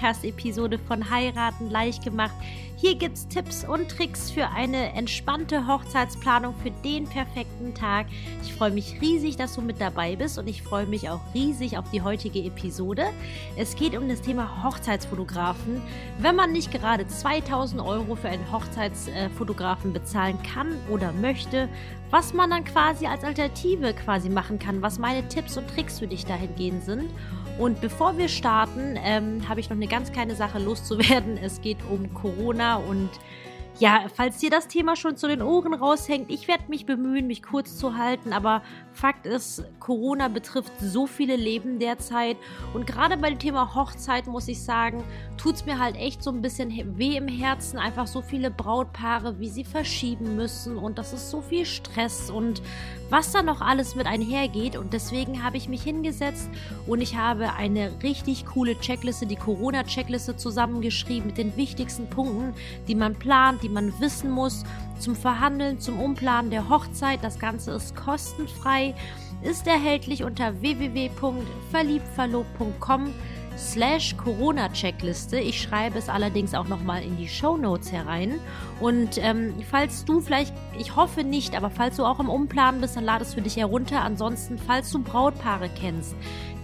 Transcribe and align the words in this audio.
Podcast-Episode 0.00 0.78
von 0.78 1.10
Heiraten 1.10 1.68
leicht 1.68 2.02
gemacht. 2.02 2.34
Hier 2.76 2.94
gibt's 2.94 3.28
Tipps 3.28 3.64
und 3.64 3.90
Tricks 3.90 4.30
für 4.30 4.48
eine 4.48 4.94
entspannte 4.94 5.66
Hochzeitsplanung 5.66 6.54
für 6.62 6.70
den 6.70 7.04
perfekten 7.04 7.74
Tag. 7.74 8.06
Ich 8.42 8.54
freue 8.54 8.70
mich 8.70 8.98
riesig, 9.02 9.36
dass 9.36 9.54
du 9.54 9.60
mit 9.60 9.78
dabei 9.78 10.16
bist 10.16 10.38
und 10.38 10.48
ich 10.48 10.62
freue 10.62 10.86
mich 10.86 11.10
auch 11.10 11.20
riesig 11.34 11.76
auf 11.76 11.90
die 11.90 12.00
heutige 12.00 12.42
Episode. 12.42 13.04
Es 13.56 13.76
geht 13.76 13.94
um 13.94 14.08
das 14.08 14.22
Thema 14.22 14.64
Hochzeitsfotografen. 14.64 15.82
Wenn 16.18 16.36
man 16.36 16.52
nicht 16.52 16.72
gerade 16.72 17.06
2000 17.06 17.82
Euro 17.82 18.16
für 18.16 18.28
einen 18.28 18.50
Hochzeitsfotografen 18.50 19.92
bezahlen 19.92 20.38
kann 20.42 20.78
oder 20.88 21.12
möchte, 21.12 21.68
was 22.10 22.32
man 22.32 22.48
dann 22.48 22.64
quasi 22.64 23.06
als 23.06 23.22
Alternative 23.22 23.92
quasi 23.92 24.30
machen 24.30 24.58
kann, 24.58 24.80
was 24.80 24.98
meine 24.98 25.28
Tipps 25.28 25.58
und 25.58 25.68
Tricks 25.68 25.98
für 25.98 26.06
dich 26.06 26.24
dahingehend 26.24 26.84
sind. 26.84 27.10
Und 27.60 27.82
bevor 27.82 28.16
wir 28.16 28.28
starten, 28.28 28.98
ähm, 29.04 29.46
habe 29.46 29.60
ich 29.60 29.68
noch 29.68 29.76
eine 29.76 29.86
ganz 29.86 30.10
kleine 30.12 30.34
Sache 30.34 30.58
loszuwerden. 30.58 31.36
Es 31.36 31.60
geht 31.60 31.76
um 31.90 32.14
Corona 32.14 32.76
und 32.76 33.10
ja, 33.78 34.04
falls 34.14 34.38
dir 34.38 34.50
das 34.50 34.68
Thema 34.68 34.96
schon 34.96 35.16
zu 35.16 35.28
den 35.28 35.40
Ohren 35.42 35.72
raushängt, 35.72 36.30
ich 36.30 36.48
werde 36.48 36.64
mich 36.68 36.86
bemühen, 36.86 37.26
mich 37.26 37.42
kurz 37.42 37.76
zu 37.78 37.96
halten, 37.96 38.32
aber 38.32 38.62
Fakt 38.92 39.26
ist, 39.26 39.64
Corona 39.78 40.28
betrifft 40.28 40.72
so 40.80 41.06
viele 41.06 41.36
Leben 41.36 41.78
derzeit 41.78 42.36
und 42.74 42.86
gerade 42.86 43.16
bei 43.16 43.30
dem 43.30 43.38
Thema 43.38 43.74
Hochzeit 43.74 44.26
muss 44.26 44.48
ich 44.48 44.62
sagen, 44.62 45.02
tut 45.38 45.54
es 45.54 45.64
mir 45.64 45.78
halt 45.78 45.96
echt 45.96 46.22
so 46.22 46.30
ein 46.30 46.42
bisschen 46.42 46.98
weh 46.98 47.16
im 47.16 47.28
Herzen, 47.28 47.78
einfach 47.78 48.06
so 48.06 48.20
viele 48.20 48.50
Brautpaare, 48.50 49.38
wie 49.38 49.48
sie 49.48 49.64
verschieben 49.64 50.36
müssen 50.36 50.76
und 50.76 50.98
das 50.98 51.12
ist 51.12 51.30
so 51.30 51.40
viel 51.40 51.64
Stress 51.64 52.30
und 52.30 52.60
was 53.08 53.32
da 53.32 53.42
noch 53.42 53.60
alles 53.60 53.94
mit 53.94 54.06
einhergeht 54.06 54.76
und 54.76 54.92
deswegen 54.92 55.42
habe 55.42 55.56
ich 55.56 55.68
mich 55.68 55.82
hingesetzt 55.82 56.50
und 56.86 57.00
ich 57.00 57.16
habe 57.16 57.54
eine 57.54 57.90
richtig 58.02 58.46
coole 58.46 58.78
Checkliste, 58.78 59.26
die 59.26 59.36
Corona-Checkliste 59.36 60.36
zusammengeschrieben 60.36 61.28
mit 61.28 61.38
den 61.38 61.56
wichtigsten 61.56 62.08
Punkten, 62.08 62.54
die 62.86 62.94
man 62.94 63.14
plant, 63.14 63.59
die 63.62 63.68
man 63.68 63.92
wissen 64.00 64.30
muss 64.30 64.64
zum 64.98 65.14
Verhandeln, 65.16 65.80
zum 65.80 66.00
Umplanen 66.00 66.50
der 66.50 66.68
Hochzeit. 66.68 67.20
Das 67.22 67.38
Ganze 67.38 67.72
ist 67.72 67.96
kostenfrei, 67.96 68.94
ist 69.42 69.66
erhältlich 69.66 70.24
unter 70.24 70.60
www.verliebtverlobt.com 70.60 73.14
slash 73.56 74.16
Corona-Checkliste. 74.16 75.38
Ich 75.38 75.60
schreibe 75.60 75.98
es 75.98 76.08
allerdings 76.08 76.54
auch 76.54 76.68
nochmal 76.68 77.02
in 77.02 77.16
die 77.16 77.28
Show 77.28 77.56
Notes 77.56 77.92
herein. 77.92 78.38
Und 78.80 79.18
ähm, 79.18 79.54
falls 79.70 80.04
du 80.04 80.20
vielleicht, 80.20 80.54
ich 80.78 80.96
hoffe 80.96 81.24
nicht, 81.24 81.56
aber 81.56 81.70
falls 81.70 81.96
du 81.96 82.04
auch 82.04 82.20
im 82.20 82.28
Umplanen 82.28 82.80
bist, 82.80 82.96
dann 82.96 83.04
lade 83.04 83.24
es 83.24 83.34
für 83.34 83.42
dich 83.42 83.56
herunter. 83.56 84.02
Ansonsten, 84.02 84.58
falls 84.58 84.90
du 84.90 85.02
Brautpaare 85.02 85.68
kennst, 85.68 86.14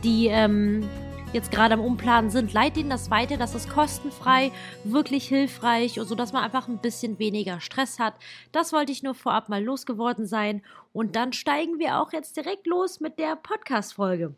die 0.02 0.28
ähm, 0.28 0.88
jetzt 1.32 1.50
gerade 1.50 1.74
am 1.74 1.80
Umplanen 1.80 2.30
sind, 2.30 2.52
leit 2.52 2.76
ihnen 2.76 2.90
das 2.90 3.10
weiter. 3.10 3.36
Das 3.36 3.54
ist 3.54 3.68
kostenfrei, 3.68 4.52
wirklich 4.84 5.28
hilfreich, 5.28 6.00
sodass 6.02 6.32
man 6.32 6.44
einfach 6.44 6.68
ein 6.68 6.78
bisschen 6.78 7.18
weniger 7.18 7.60
Stress 7.60 7.98
hat. 7.98 8.14
Das 8.52 8.72
wollte 8.72 8.92
ich 8.92 9.02
nur 9.02 9.14
vorab 9.14 9.48
mal 9.48 9.62
losgeworden 9.62 10.26
sein. 10.26 10.62
Und 10.92 11.16
dann 11.16 11.32
steigen 11.32 11.78
wir 11.78 12.00
auch 12.00 12.12
jetzt 12.12 12.36
direkt 12.36 12.66
los 12.66 13.00
mit 13.00 13.18
der 13.18 13.36
Podcast-Folge. 13.36 14.34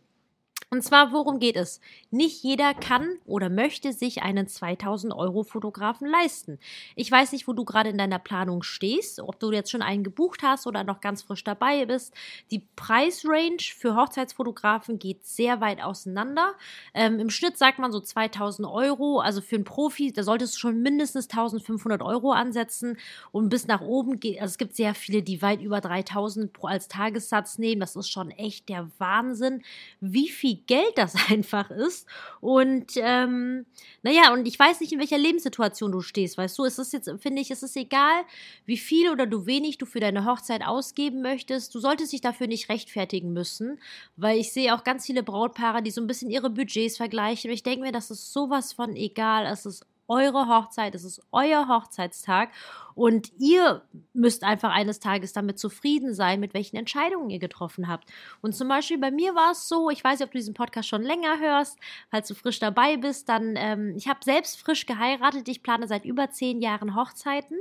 Und 0.71 0.83
zwar, 0.83 1.13
worum 1.13 1.39
geht 1.39 1.57
es? 1.57 1.81
Nicht 2.11 2.43
jeder 2.43 2.75
kann 2.75 3.09
oder 3.25 3.49
möchte 3.49 3.95
sich 3.95 4.21
einen 4.21 4.47
2000 4.49 5.15
Euro 5.15 5.43
Fotografen 5.43 6.07
leisten. 6.07 6.59
Ich 6.95 7.11
weiß 7.11 7.33
nicht, 7.33 7.49
wo 7.49 7.55
du 7.55 7.65
gerade 7.65 7.89
in 7.89 7.97
deiner 7.97 8.19
Planung 8.19 8.63
stehst, 8.63 9.19
ob 9.19 9.41
du 9.41 9.51
jetzt 9.51 9.71
schon 9.71 9.81
einen 9.81 10.05
gebucht 10.05 10.43
hast 10.43 10.67
oder 10.67 10.85
noch 10.85 11.01
ganz 11.01 11.23
frisch 11.23 11.43
dabei 11.43 11.87
bist. 11.87 12.13
Die 12.51 12.67
Preisrange 12.77 13.63
für 13.79 13.97
Hochzeitsfotografen 13.97 14.99
geht 14.99 15.25
sehr 15.25 15.63
weit 15.63 15.83
auseinander. 15.83 16.53
Ähm, 16.93 17.19
Im 17.19 17.31
Schnitt 17.31 17.57
sagt 17.57 17.79
man 17.79 17.91
so 17.91 18.01
2000 18.01 18.69
Euro. 18.69 19.21
Also 19.21 19.41
für 19.41 19.55
einen 19.57 19.65
Profi, 19.65 20.13
da 20.13 20.23
solltest 20.23 20.57
du 20.57 20.59
schon 20.59 20.83
mindestens 20.83 21.31
1500 21.31 22.03
Euro 22.03 22.33
ansetzen 22.33 22.99
und 23.33 23.49
bis 23.49 23.67
nach 23.69 23.81
oben 23.81 24.21
geht. 24.21 24.39
Also 24.39 24.53
es 24.53 24.59
gibt 24.59 24.77
sehr 24.77 24.95
viele, 24.95 25.23
die 25.23 25.41
weit 25.41 25.63
über 25.63 25.81
3000 25.81 26.53
pro 26.53 26.67
als 26.67 26.89
Tagessatz 26.89 27.57
nehmen. 27.57 27.81
Das 27.81 27.97
ist 27.97 28.11
schon 28.11 28.31
echt 28.31 28.69
der 28.69 28.91
Wahnsinn, 28.99 29.63
wie 30.03 30.29
viel 30.29 30.58
Geld 30.67 30.97
das 30.97 31.15
einfach 31.31 31.71
ist. 31.71 32.07
Und 32.41 32.93
ähm, 32.97 33.67
naja, 34.03 34.33
und 34.33 34.47
ich 34.47 34.59
weiß 34.59 34.81
nicht, 34.81 34.93
in 34.93 34.99
welcher 34.99 35.19
Lebenssituation 35.19 35.93
du 35.93 36.01
stehst, 36.01 36.39
weißt 36.39 36.59
du, 36.59 36.65
es 36.65 36.79
ist 36.79 36.93
jetzt, 36.93 37.11
finde 37.21 37.43
ich, 37.43 37.51
es 37.51 37.63
ist 37.63 37.77
egal, 37.77 38.23
wie 38.67 38.77
viel 38.77 39.11
oder 39.11 39.27
du 39.27 39.47
wenig 39.47 39.79
du 39.79 39.87
für 39.87 40.01
deine 40.01 40.25
Hochzeit 40.25 40.65
ausgeben 40.67 41.23
möchtest. 41.23 41.75
Du 41.75 41.81
solltest 41.81 42.13
dich 42.13 42.21
dafür 42.21 42.47
nicht 42.47 42.69
rechtfertigen 42.69 43.33
müssen, 43.33 43.79
weil 44.17 44.39
ich 44.39 44.53
sehe 44.53 44.75
auch 44.75 44.85
ganz 44.85 45.07
viele 45.07 45.23
Brautpaare, 45.23 45.83
die 45.83 45.91
so 45.91 46.01
ein 46.01 46.07
bisschen 46.07 46.31
ihre 46.31 46.51
Budgets 46.51 46.97
vergleichen. 46.97 47.51
Und 47.51 47.55
ich 47.55 47.63
denke 47.63 47.85
mir, 47.85 47.93
das 47.93 48.11
ist 48.11 48.33
sowas 48.33 48.73
von 48.73 48.95
egal. 48.97 49.47
Es 49.47 49.67
ist 49.67 49.85
eure 50.09 50.49
Hochzeit, 50.49 50.95
es 50.95 51.05
ist 51.05 51.21
euer 51.33 51.69
Hochzeitstag 51.69 52.51
und 52.95 53.31
ihr 53.39 53.83
müsst 54.13 54.43
einfach 54.43 54.73
eines 54.73 54.99
Tages 54.99 55.33
damit 55.33 55.59
zufrieden 55.59 56.15
sein, 56.15 56.41
mit 56.41 56.55
welchen 56.55 56.77
Entscheidungen 56.77 57.31
ihr 57.31 57.39
getroffen 57.39 57.87
habt. 57.87 58.11
Und 58.41 58.57
zum 58.57 58.69
Beispiel 58.69 58.99
bei 58.99 59.11
mir 59.11 59.35
war 59.35 59.53
es 59.53 59.69
so, 59.69 59.91
ich 59.91 60.03
weiß 60.03 60.19
nicht, 60.19 60.27
ob 60.27 60.33
du 60.33 60.39
diesen 60.39 60.55
Podcast 60.55 60.89
schon 60.89 61.03
länger 61.03 61.39
hörst, 61.39 61.79
falls 62.11 62.27
du 62.27 62.35
frisch 62.35 62.59
dabei 62.59 62.97
bist, 62.97 63.29
dann, 63.29 63.55
ähm, 63.57 63.95
ich 63.97 64.09
habe 64.09 64.21
selbst 64.25 64.61
frisch 64.61 64.87
geheiratet, 64.87 65.49
ich 65.49 65.63
plane 65.63 65.87
seit 65.87 66.05
über 66.05 66.31
zehn 66.31 66.61
Jahren 66.61 66.97
Hochzeiten 66.97 67.59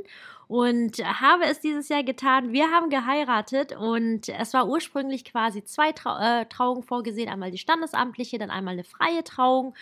und 0.48 0.98
habe 1.00 1.46
es 1.46 1.60
dieses 1.60 1.90
Jahr 1.90 2.04
getan. 2.04 2.54
Wir 2.54 2.72
haben 2.72 2.90
geheiratet 2.90 3.76
und 3.76 4.30
es 4.30 4.54
war 4.54 4.68
ursprünglich 4.68 5.26
quasi 5.26 5.64
zwei 5.64 5.92
Trau 5.92 6.18
äh, 6.18 6.46
Trauungen 6.46 6.84
vorgesehen, 6.84 7.30
einmal 7.30 7.52
die 7.52 7.58
standesamtliche, 7.58 8.38
dann 8.38 8.50
einmal 8.50 8.74
eine 8.74 8.84
freie 8.84 9.24
Trauung. 9.24 9.76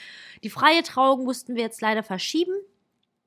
Die 0.43 0.49
freie 0.49 0.83
Trauung 0.83 1.23
mussten 1.23 1.55
wir 1.55 1.63
jetzt 1.63 1.81
leider 1.81 2.03
verschieben 2.03 2.55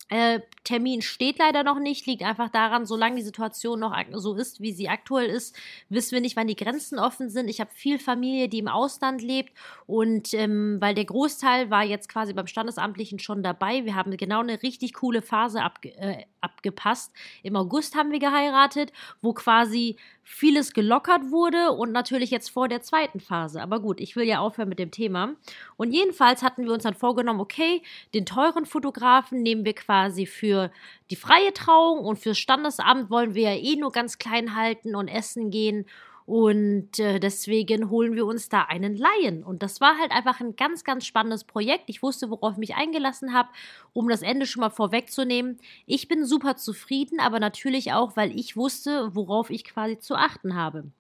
äh, 0.09 0.41
Termin 0.65 1.03
steht 1.03 1.39
leider 1.39 1.65
noch 1.65 1.79
nicht, 1.79 2.07
liegt 2.07 2.23
einfach 2.23 2.49
daran, 2.49 2.87
solange 2.87 3.17
die 3.17 3.23
Situation 3.23 3.81
noch 3.81 3.95
so 4.13 4.35
ist, 4.35 4.61
wie 4.61 4.73
sie 4.73 4.89
aktuell 4.89 5.29
ist, 5.29 5.55
wissen 5.89 6.13
wir 6.13 6.21
nicht, 6.21 6.37
wann 6.37 6.47
die 6.47 6.57
Grenzen 6.57 6.99
offen 6.99 7.29
sind. 7.29 7.49
Ich 7.49 7.61
habe 7.61 7.71
viel 7.73 7.99
Familie, 7.99 8.49
die 8.49 8.59
im 8.59 8.69
Ausland 8.69 9.23
lebt 9.23 9.53
und 9.87 10.33
ähm, 10.35 10.79
weil 10.81 10.95
der 10.95 11.05
Großteil 11.05 11.71
war 11.71 11.85
jetzt 11.85 12.09
quasi 12.09 12.33
beim 12.33 12.47
Standesamtlichen 12.47 13.19
schon 13.19 13.43
dabei. 13.43 13.85
Wir 13.85 13.95
haben 13.95 14.17
genau 14.17 14.41
eine 14.41 14.63
richtig 14.63 14.95
coole 14.95 15.23
Phase 15.23 15.63
abge 15.63 15.91
äh, 15.97 16.25
abgepasst. 16.59 17.13
Im 17.43 17.57
August 17.57 17.95
haben 17.95 18.11
wir 18.11 18.19
geheiratet, 18.19 18.93
wo 19.23 19.33
quasi 19.33 19.97
vieles 20.23 20.73
gelockert 20.73 21.31
wurde 21.31 21.73
und 21.73 21.93
natürlich 21.93 22.31
jetzt 22.31 22.51
vor 22.51 22.69
der 22.69 22.83
zweiten 22.83 23.21
Phase. 23.21 23.63
Aber 23.63 23.81
gut, 23.81 24.01
ich 24.01 24.15
will 24.17 24.25
ja 24.25 24.41
aufhören 24.41 24.69
mit 24.69 24.79
dem 24.79 24.91
Thema. 24.91 25.35
Und 25.77 25.93
jedenfalls 25.93 26.43
hatten 26.43 26.65
wir 26.65 26.73
uns 26.73 26.83
dann 26.83 26.95
vorgenommen, 26.95 27.41
okay, 27.41 27.83
den 28.13 28.27
teuren 28.27 28.67
Fotografen 28.67 29.43
nehmen 29.43 29.65
wir 29.65 29.75
quasi 29.75 30.27
für 30.27 30.71
die 31.11 31.17
freie 31.17 31.53
Trauung 31.55 32.05
und 32.05 32.19
fürs 32.19 32.39
Standesamt 32.39 33.11
wollen 33.11 33.35
wir 33.35 33.55
ja 33.55 33.57
eh 33.57 33.77
nur 33.77 33.93
ganz 33.93 34.19
klein 34.19 34.55
halten 34.55 34.95
und 34.95 35.09
essen 35.09 35.51
gehen 35.51 35.87
und 36.29 36.99
äh, 36.99 37.19
deswegen 37.21 37.89
holen 37.89 38.15
wir 38.15 38.27
uns 38.27 38.51
da 38.51 38.65
einen 38.65 38.99
Laien. 38.99 39.43
Und 39.43 39.63
das 39.63 39.81
war 39.81 39.97
halt 39.97 40.13
einfach 40.13 40.41
ein 40.41 40.57
ganz, 40.57 40.85
ganz 40.85 41.07
spannendes 41.07 41.45
Projekt. 41.45 41.85
Ich 41.87 42.03
wusste, 42.03 42.29
worauf 42.29 42.53
ich 42.53 42.59
mich 42.59 42.75
eingelassen 42.75 43.33
habe, 43.33 43.49
um 43.95 44.11
das 44.11 44.21
Ende 44.21 44.45
schon 44.45 44.61
mal 44.61 44.69
vorwegzunehmen. 44.69 45.57
Ich 45.87 46.07
bin 46.07 46.27
super 46.27 46.57
zufrieden, 46.57 47.19
aber 47.19 47.41
natürlich 47.41 47.95
auch, 47.95 48.15
weil 48.15 48.39
ich 48.39 48.59
wusste, 48.59 49.09
worauf 49.15 49.49
ich 49.49 49.65
quasi 49.65 50.01
zu 50.01 50.17
achten 50.17 50.55
habe. 50.55 50.93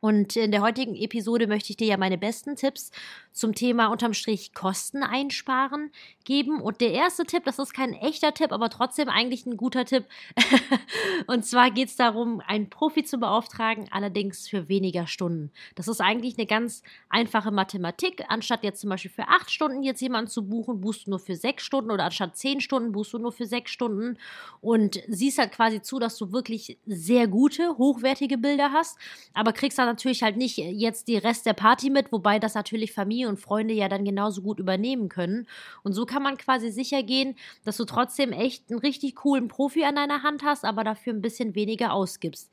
Und 0.00 0.36
in 0.36 0.50
der 0.50 0.62
heutigen 0.62 0.96
Episode 0.96 1.46
möchte 1.46 1.70
ich 1.70 1.76
dir 1.76 1.88
ja 1.88 1.96
meine 1.98 2.16
besten 2.16 2.56
Tipps 2.56 2.90
zum 3.32 3.54
Thema 3.54 3.88
unterm 3.88 4.14
Strich 4.14 4.54
Kosten 4.54 5.02
einsparen 5.02 5.90
geben. 6.24 6.60
Und 6.60 6.80
der 6.80 6.92
erste 6.92 7.24
Tipp, 7.24 7.44
das 7.44 7.58
ist 7.58 7.74
kein 7.74 7.92
echter 7.92 8.32
Tipp, 8.32 8.52
aber 8.52 8.70
trotzdem 8.70 9.08
eigentlich 9.08 9.44
ein 9.46 9.56
guter 9.56 9.84
Tipp. 9.84 10.04
und 11.26 11.44
zwar 11.44 11.70
geht 11.70 11.88
es 11.88 11.96
darum, 11.96 12.40
einen 12.46 12.70
Profi 12.70 13.04
zu 13.04 13.18
beauftragen, 13.18 13.88
allerdings 13.90 14.48
für 14.48 14.68
weniger 14.68 15.06
Stunden. 15.06 15.50
Das 15.74 15.86
ist 15.86 16.00
eigentlich 16.00 16.38
eine 16.38 16.46
ganz 16.46 16.82
einfache 17.10 17.50
Mathematik. 17.50 18.24
Anstatt 18.28 18.64
jetzt 18.64 18.80
zum 18.80 18.90
Beispiel 18.90 19.10
für 19.10 19.28
acht 19.28 19.50
Stunden 19.50 19.82
jetzt 19.82 20.00
jemanden 20.00 20.30
zu 20.30 20.48
buchen, 20.48 20.80
buchst 20.80 21.06
du 21.06 21.10
nur 21.10 21.18
für 21.18 21.36
sechs 21.36 21.62
Stunden 21.64 21.90
oder 21.90 22.04
anstatt 22.04 22.36
zehn 22.36 22.60
Stunden 22.60 22.92
buchst 22.92 23.12
du 23.12 23.18
nur 23.18 23.32
für 23.32 23.46
sechs 23.46 23.70
Stunden 23.70 24.16
und 24.62 25.00
siehst 25.08 25.38
halt 25.38 25.52
quasi 25.52 25.82
zu, 25.82 25.98
dass 25.98 26.16
du 26.16 26.32
wirklich 26.32 26.78
sehr 26.86 27.28
gute, 27.28 27.76
hochwertige 27.76 28.38
Bilder 28.38 28.72
hast, 28.72 28.98
aber 29.34 29.52
kriegst 29.52 29.78
dann 29.78 29.89
natürlich 29.90 30.22
halt 30.22 30.36
nicht 30.36 30.58
jetzt 30.58 31.08
die 31.08 31.16
Rest 31.16 31.46
der 31.46 31.52
Party 31.52 31.90
mit, 31.90 32.12
wobei 32.12 32.38
das 32.38 32.54
natürlich 32.54 32.92
Familie 32.92 33.28
und 33.28 33.38
Freunde 33.38 33.74
ja 33.74 33.88
dann 33.88 34.04
genauso 34.04 34.42
gut 34.42 34.58
übernehmen 34.58 35.08
können. 35.08 35.46
Und 35.82 35.92
so 35.92 36.06
kann 36.06 36.22
man 36.22 36.36
quasi 36.36 36.70
sicher 36.70 37.02
gehen, 37.02 37.36
dass 37.64 37.76
du 37.76 37.84
trotzdem 37.84 38.32
echt 38.32 38.70
einen 38.70 38.80
richtig 38.80 39.16
coolen 39.16 39.48
Profi 39.48 39.84
an 39.84 39.96
deiner 39.96 40.22
Hand 40.22 40.42
hast, 40.44 40.64
aber 40.64 40.84
dafür 40.84 41.12
ein 41.12 41.22
bisschen 41.22 41.54
weniger 41.54 41.92
ausgibst. 41.92 42.50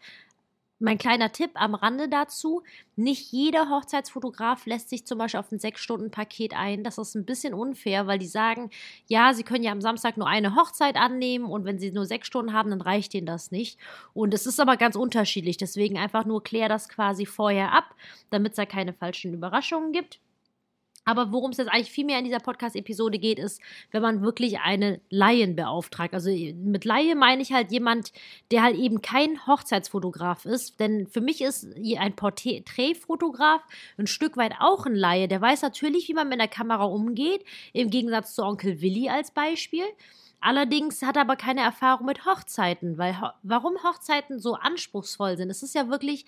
Mein 0.79 0.99
kleiner 0.99 1.31
Tipp 1.31 1.51
am 1.55 1.73
Rande 1.73 2.07
dazu: 2.07 2.61
Nicht 2.95 3.31
jeder 3.31 3.69
Hochzeitsfotograf 3.69 4.65
lässt 4.67 4.89
sich 4.89 5.05
zum 5.07 5.17
Beispiel 5.17 5.39
auf 5.39 5.51
ein 5.51 5.59
sechs 5.59 5.81
Stunden 5.81 6.11
Paket 6.11 6.53
ein. 6.55 6.83
Das 6.83 6.99
ist 6.99 7.15
ein 7.15 7.25
bisschen 7.25 7.53
unfair, 7.55 8.05
weil 8.05 8.19
die 8.19 8.27
sagen, 8.27 8.69
ja, 9.07 9.33
sie 9.33 9.43
können 9.43 9.63
ja 9.63 9.71
am 9.71 9.81
Samstag 9.81 10.17
nur 10.17 10.27
eine 10.27 10.55
Hochzeit 10.55 10.95
annehmen 10.95 11.45
und 11.45 11.65
wenn 11.65 11.79
sie 11.79 11.91
nur 11.91 12.05
sechs 12.05 12.27
Stunden 12.27 12.53
haben, 12.53 12.69
dann 12.69 12.81
reicht 12.81 13.13
ihnen 13.15 13.25
das 13.25 13.49
nicht. 13.51 13.79
Und 14.13 14.33
es 14.35 14.45
ist 14.45 14.59
aber 14.59 14.77
ganz 14.77 14.95
unterschiedlich. 14.95 15.57
Deswegen 15.57 15.97
einfach 15.97 16.25
nur 16.25 16.43
klär 16.43 16.69
das 16.69 16.89
quasi 16.89 17.25
vorher 17.25 17.71
ab, 17.73 17.95
damit 18.29 18.51
es 18.51 18.57
da 18.57 18.65
keine 18.67 18.93
falschen 18.93 19.33
Überraschungen 19.33 19.91
gibt. 19.93 20.19
Aber 21.07 21.31
worum 21.31 21.51
es 21.51 21.57
jetzt 21.57 21.69
eigentlich 21.69 21.89
viel 21.89 22.03
mehr 22.03 22.19
in 22.19 22.25
dieser 22.25 22.39
Podcast-Episode 22.39 23.17
geht, 23.17 23.39
ist, 23.39 23.61
wenn 23.91 24.01
man 24.01 24.21
wirklich 24.21 24.59
eine 24.59 24.99
Laien 25.09 25.55
beauftragt. 25.55 26.13
Also 26.13 26.29
mit 26.29 26.83
Laie 26.83 27.15
meine 27.15 27.41
ich 27.41 27.53
halt 27.53 27.71
jemand, 27.71 28.11
der 28.51 28.61
halt 28.61 28.75
eben 28.75 29.01
kein 29.01 29.47
Hochzeitsfotograf 29.47 30.43
ist. 30.43 30.81
Denn 30.81 31.07
für 31.07 31.21
mich 31.21 31.41
ist 31.41 31.65
ein 31.97 32.13
Porträtfotograf 32.13 33.61
ein 33.97 34.07
Stück 34.07 34.35
weit 34.35 34.55
auch 34.59 34.85
ein 34.85 34.95
Laie. 34.95 35.29
Der 35.29 35.39
weiß 35.39 35.61
natürlich, 35.61 36.09
wie 36.09 36.13
man 36.13 36.27
mit 36.27 36.41
der 36.41 36.49
Kamera 36.49 36.83
umgeht, 36.83 37.45
im 37.71 37.89
Gegensatz 37.89 38.35
zu 38.35 38.43
Onkel 38.43 38.81
Willi 38.81 39.07
als 39.07 39.31
Beispiel. 39.31 39.85
Allerdings 40.41 41.01
hat 41.03 41.15
er 41.15 41.21
aber 41.21 41.37
keine 41.37 41.61
Erfahrung 41.61 42.05
mit 42.05 42.25
Hochzeiten, 42.25 42.97
weil 42.97 43.15
warum 43.43 43.81
Hochzeiten 43.81 44.39
so 44.39 44.55
anspruchsvoll 44.55 45.37
sind, 45.37 45.49
es 45.49 45.63
ist 45.63 45.73
ja 45.73 45.87
wirklich 45.87 46.25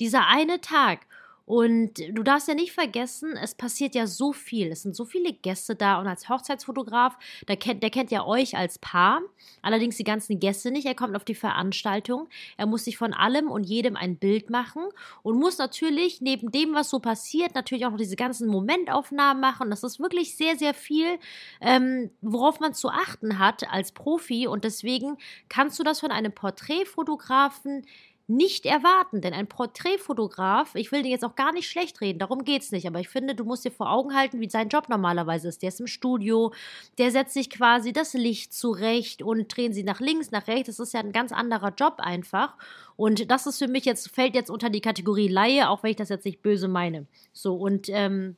dieser 0.00 0.26
eine 0.26 0.62
Tag. 0.62 1.06
Und 1.44 1.98
du 1.98 2.22
darfst 2.22 2.48
ja 2.48 2.54
nicht 2.54 2.72
vergessen, 2.72 3.36
es 3.36 3.54
passiert 3.54 3.94
ja 3.94 4.06
so 4.06 4.32
viel. 4.32 4.68
Es 4.68 4.82
sind 4.82 4.94
so 4.94 5.04
viele 5.04 5.32
Gäste 5.32 5.74
da 5.74 6.00
und 6.00 6.06
als 6.06 6.28
Hochzeitsfotograf, 6.28 7.16
der 7.48 7.56
kennt, 7.56 7.82
der 7.82 7.90
kennt 7.90 8.10
ja 8.10 8.24
euch 8.24 8.56
als 8.56 8.78
Paar, 8.78 9.20
allerdings 9.60 9.96
die 9.96 10.04
ganzen 10.04 10.38
Gäste 10.38 10.70
nicht. 10.70 10.86
Er 10.86 10.94
kommt 10.94 11.16
auf 11.16 11.24
die 11.24 11.34
Veranstaltung, 11.34 12.28
er 12.56 12.66
muss 12.66 12.84
sich 12.84 12.96
von 12.96 13.12
allem 13.12 13.50
und 13.50 13.64
jedem 13.64 13.96
ein 13.96 14.16
Bild 14.16 14.50
machen 14.50 14.82
und 15.22 15.38
muss 15.38 15.58
natürlich 15.58 16.20
neben 16.20 16.52
dem, 16.52 16.74
was 16.74 16.90
so 16.90 17.00
passiert, 17.00 17.54
natürlich 17.54 17.86
auch 17.86 17.90
noch 17.90 17.98
diese 17.98 18.16
ganzen 18.16 18.48
Momentaufnahmen 18.48 19.40
machen. 19.40 19.70
Das 19.70 19.82
ist 19.82 19.98
wirklich 19.98 20.36
sehr, 20.36 20.56
sehr 20.56 20.74
viel, 20.74 21.18
ähm, 21.60 22.10
worauf 22.20 22.60
man 22.60 22.74
zu 22.74 22.88
achten 22.88 23.38
hat 23.38 23.68
als 23.70 23.92
Profi 23.92 24.46
und 24.46 24.64
deswegen 24.64 25.16
kannst 25.48 25.78
du 25.78 25.82
das 25.82 26.00
von 26.00 26.12
einem 26.12 26.32
Porträtfotografen 26.32 27.84
nicht 28.26 28.66
erwarten, 28.66 29.20
denn 29.20 29.34
ein 29.34 29.46
Porträtfotograf, 29.46 30.74
ich 30.74 30.92
will 30.92 31.02
dir 31.02 31.10
jetzt 31.10 31.24
auch 31.24 31.34
gar 31.34 31.52
nicht 31.52 31.68
schlecht 31.68 32.00
reden, 32.00 32.18
darum 32.18 32.44
geht 32.44 32.62
es 32.62 32.72
nicht, 32.72 32.86
aber 32.86 33.00
ich 33.00 33.08
finde, 33.08 33.34
du 33.34 33.44
musst 33.44 33.64
dir 33.64 33.70
vor 33.70 33.90
Augen 33.90 34.14
halten, 34.14 34.40
wie 34.40 34.48
sein 34.48 34.68
Job 34.68 34.88
normalerweise 34.88 35.48
ist. 35.48 35.62
Der 35.62 35.68
ist 35.68 35.80
im 35.80 35.86
Studio, 35.86 36.52
der 36.98 37.10
setzt 37.10 37.34
sich 37.34 37.50
quasi 37.50 37.92
das 37.92 38.14
Licht 38.14 38.54
zurecht 38.54 39.22
und 39.22 39.54
drehen 39.54 39.72
sie 39.72 39.82
nach 39.82 40.00
links, 40.00 40.30
nach 40.30 40.46
rechts. 40.46 40.68
Das 40.68 40.78
ist 40.78 40.94
ja 40.94 41.00
ein 41.00 41.12
ganz 41.12 41.32
anderer 41.32 41.72
Job 41.76 41.94
einfach. 41.98 42.56
Und 42.96 43.30
das 43.30 43.46
ist 43.46 43.58
für 43.58 43.68
mich 43.68 43.84
jetzt, 43.84 44.10
fällt 44.10 44.34
jetzt 44.34 44.50
unter 44.50 44.70
die 44.70 44.80
Kategorie 44.80 45.28
Laie, 45.28 45.68
auch 45.68 45.82
wenn 45.82 45.90
ich 45.90 45.96
das 45.96 46.08
jetzt 46.08 46.24
nicht 46.24 46.42
böse 46.42 46.68
meine. 46.68 47.06
So, 47.32 47.56
und 47.56 47.88
ähm, 47.88 48.36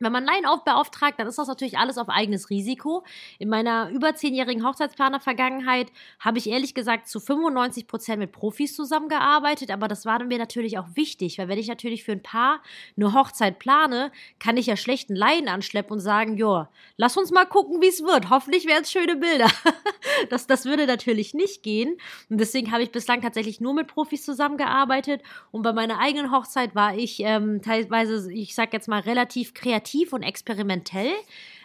wenn 0.00 0.12
man 0.12 0.24
Laien 0.24 0.44
beauftragt, 0.64 1.18
dann 1.18 1.26
ist 1.26 1.38
das 1.38 1.48
natürlich 1.48 1.76
alles 1.76 1.98
auf 1.98 2.08
eigenes 2.08 2.50
Risiko. 2.50 3.04
In 3.38 3.48
meiner 3.48 3.88
über 3.90 4.14
zehnjährigen 4.14 4.64
Hochzeitsplaner-Vergangenheit 4.64 5.90
habe 6.20 6.38
ich 6.38 6.48
ehrlich 6.48 6.74
gesagt 6.74 7.08
zu 7.08 7.18
95 7.18 7.88
Prozent 7.88 8.20
mit 8.20 8.30
Profis 8.30 8.76
zusammengearbeitet, 8.76 9.70
aber 9.70 9.88
das 9.88 10.06
war 10.06 10.22
mir 10.24 10.38
natürlich 10.38 10.78
auch 10.78 10.86
wichtig, 10.94 11.38
weil 11.38 11.48
wenn 11.48 11.58
ich 11.58 11.66
natürlich 11.66 12.04
für 12.04 12.12
ein 12.12 12.22
Paar 12.22 12.62
eine 12.96 13.12
Hochzeit 13.12 13.58
plane, 13.58 14.12
kann 14.38 14.56
ich 14.56 14.66
ja 14.66 14.76
schlechten 14.76 15.16
Laien 15.16 15.48
anschleppen 15.48 15.94
und 15.94 16.00
sagen, 16.00 16.36
ja, 16.36 16.68
lass 16.96 17.16
uns 17.16 17.32
mal 17.32 17.46
gucken, 17.46 17.82
wie 17.82 17.88
es 17.88 18.02
wird. 18.02 18.30
Hoffentlich 18.30 18.66
werden 18.66 18.82
es 18.82 18.92
schöne 18.92 19.16
Bilder. 19.16 19.48
das, 20.30 20.46
das 20.46 20.64
würde 20.64 20.86
natürlich 20.86 21.34
nicht 21.34 21.64
gehen. 21.64 21.96
Und 22.28 22.38
deswegen 22.38 22.70
habe 22.70 22.84
ich 22.84 22.92
bislang 22.92 23.20
tatsächlich 23.20 23.60
nur 23.60 23.74
mit 23.74 23.88
Profis 23.88 24.24
zusammengearbeitet. 24.24 25.22
Und 25.50 25.62
bei 25.62 25.72
meiner 25.72 25.98
eigenen 25.98 26.30
Hochzeit 26.30 26.74
war 26.76 26.96
ich 26.96 27.20
ähm, 27.20 27.62
teilweise, 27.62 28.32
ich 28.32 28.54
sag 28.54 28.72
jetzt 28.72 28.86
mal, 28.86 29.00
relativ 29.00 29.54
kreativ 29.54 29.87
kreativ 29.88 30.12
und 30.12 30.22
experimentell. 30.22 31.12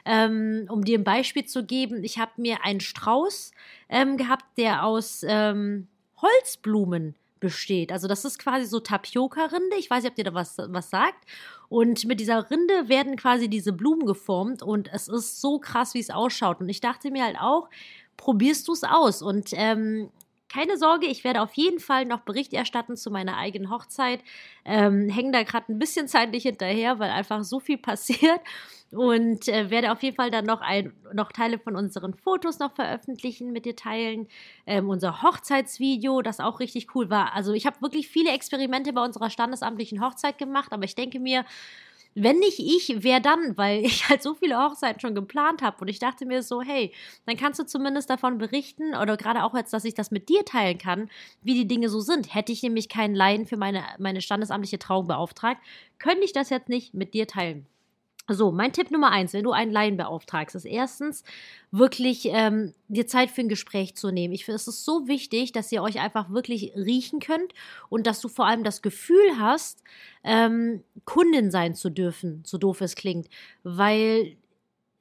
Ähm, 0.06 0.66
um 0.70 0.84
dir 0.84 0.98
ein 0.98 1.04
Beispiel 1.04 1.46
zu 1.46 1.66
geben, 1.66 2.04
ich 2.04 2.20
habe 2.20 2.32
mir 2.38 2.64
einen 2.64 2.82
Strauß 2.82 3.52
ähm, 3.90 4.18
gehabt, 4.18 4.46
der 4.58 4.86
aus 4.86 5.24
ähm, 5.26 5.88
Holzblumen 6.22 7.16
besteht. 7.40 7.92
Also 7.92 8.08
das 8.08 8.26
ist 8.26 8.40
quasi 8.40 8.66
so 8.66 8.80
Tapioca-Rinde. 8.80 9.78
Ich 9.78 9.90
weiß 9.90 10.04
nicht, 10.04 10.12
ob 10.12 10.16
dir 10.16 10.26
da 10.26 10.34
was, 10.34 10.58
was 10.58 10.90
sagt. 10.90 11.26
Und 11.70 12.06
mit 12.06 12.20
dieser 12.20 12.50
Rinde 12.50 12.90
werden 12.90 13.16
quasi 13.16 13.50
diese 13.50 13.74
Blumen 13.74 14.06
geformt 14.06 14.62
und 14.62 14.90
es 14.94 15.08
ist 15.08 15.42
so 15.42 15.60
krass, 15.60 15.94
wie 15.94 16.00
es 16.00 16.10
ausschaut. 16.10 16.60
Und 16.62 16.70
ich 16.70 16.82
dachte 16.82 17.12
mir 17.12 17.24
halt 17.24 17.38
auch, 17.40 17.70
probierst 18.18 18.68
du 18.68 18.74
es 18.74 18.84
aus? 18.84 19.22
Und 19.22 19.50
ähm, 19.54 20.10
keine 20.54 20.78
Sorge, 20.78 21.08
ich 21.08 21.24
werde 21.24 21.42
auf 21.42 21.54
jeden 21.54 21.80
Fall 21.80 22.06
noch 22.06 22.20
Bericht 22.22 22.54
erstatten 22.54 22.96
zu 22.96 23.10
meiner 23.10 23.38
eigenen 23.38 23.72
Hochzeit. 23.72 24.20
Ähm, 24.66 25.10
Hänge 25.10 25.32
da 25.32 25.44
gerade 25.44 25.72
ein 25.72 25.80
bisschen 25.80 26.08
zeitlich 26.08 26.44
hinterher, 26.44 27.00
weil 27.00 27.10
einfach 27.10 27.44
so 27.44 27.60
viel 27.60 27.78
passiert. 27.80 28.40
Und 28.92 29.48
äh, 29.48 29.72
werde 29.72 29.92
auf 29.92 30.04
jeden 30.04 30.16
Fall 30.16 30.30
dann 30.30 30.46
noch, 30.46 30.62
ein, 30.62 30.94
noch 31.14 31.32
Teile 31.32 31.58
von 31.58 31.76
unseren 31.76 32.14
Fotos 32.14 32.60
noch 32.60 32.76
veröffentlichen, 32.76 33.52
mit 33.52 33.66
dir 33.66 33.76
teilen. 33.76 34.28
Ähm, 34.68 34.90
unser 34.90 35.24
Hochzeitsvideo, 35.24 36.22
das 36.22 36.40
auch 36.40 36.60
richtig 36.60 36.94
cool 36.94 37.10
war. 37.10 37.34
Also 37.34 37.54
ich 37.54 37.66
habe 37.66 37.82
wirklich 37.82 38.08
viele 38.08 38.32
Experimente 38.32 38.94
bei 38.94 39.04
unserer 39.04 39.32
standesamtlichen 39.32 40.00
Hochzeit 40.06 40.38
gemacht, 40.38 40.72
aber 40.72 40.84
ich 40.84 40.94
denke 40.94 41.20
mir, 41.20 41.46
wenn 42.16 42.40
nicht 42.40 42.60
ich, 42.60 43.04
wer 43.04 43.20
dann? 43.20 43.58
Weil 43.58 43.84
ich 43.86 44.10
halt 44.10 44.22
so 44.24 44.34
viele 44.34 44.58
Hochzeiten 44.58 45.00
schon 45.00 45.16
geplant 45.16 45.62
habe 45.62 45.78
und 45.82 45.88
ich 45.88 46.00
dachte 46.00 46.26
mir 46.26 46.44
so, 46.44 46.62
hey, 46.62 46.94
dann 47.26 47.38
kannst 47.38 47.60
du 47.60 47.66
zumindest 47.66 48.10
davon 48.10 48.38
berichten 48.38 48.96
oder 48.96 49.18
gerade 49.18 49.44
auch 49.44 49.56
jetzt, 49.56 49.74
dass 49.74 49.86
ich 49.86 49.94
das 49.94 50.12
mit 50.12 50.30
dir 50.30 50.46
teilen 50.46 50.78
kann, 50.78 51.10
wie 51.42 51.54
die 51.54 51.68
Dinge 51.68 51.90
so 51.90 52.00
sind. 52.00 52.34
Hätte 52.34 52.52
ich 52.52 52.64
nämlich 52.64 52.90
keinen 52.90 53.16
Laien 53.16 53.46
für 53.46 53.58
meine, 53.58 53.84
meine 54.00 54.22
standesamtliche 54.22 54.80
Trauung 54.80 55.08
beauftragt, 55.08 55.62
könnte 56.00 56.24
ich 56.24 56.34
das 56.34 56.50
jetzt 56.50 56.70
nicht 56.70 56.94
mit 56.94 57.14
dir 57.14 57.28
teilen. 57.28 57.66
So, 58.30 58.54
mein 58.54 58.72
Tipp 58.72 58.90
Nummer 58.90 59.12
eins, 59.12 59.34
wenn 59.34 59.44
du 59.44 59.52
einen 59.52 59.72
Laien 59.72 59.98
beauftragst, 59.98 60.56
ist 60.56 60.64
erstens 60.64 61.24
wirklich 61.72 62.28
ähm, 62.32 62.74
dir 62.88 63.06
Zeit 63.06 63.30
für 63.30 63.42
ein 63.42 63.50
Gespräch 63.50 63.96
zu 63.96 64.12
nehmen. 64.12 64.34
Ich 64.34 64.46
finde, 64.46 64.56
es 64.56 64.68
ist 64.68 64.86
so 64.86 65.10
wichtig, 65.10 65.52
dass 65.52 65.72
ihr 65.74 65.84
euch 65.84 66.00
einfach 66.00 66.30
wirklich 66.30 66.74
riechen 66.76 67.20
könnt 67.20 67.54
und 67.90 68.08
dass 68.08 68.22
du 68.22 68.30
vor 68.30 68.46
allem 68.46 68.64
das 68.64 68.82
Gefühl 68.82 69.38
hast, 69.40 69.84
ähm, 70.24 70.84
Kundin 71.04 71.52
sein 71.52 71.76
zu 71.76 71.90
dürfen, 71.90 72.44
so 72.46 72.58
doof 72.58 72.80
es 72.80 72.96
klingt. 72.96 73.28
Weil 73.64 74.38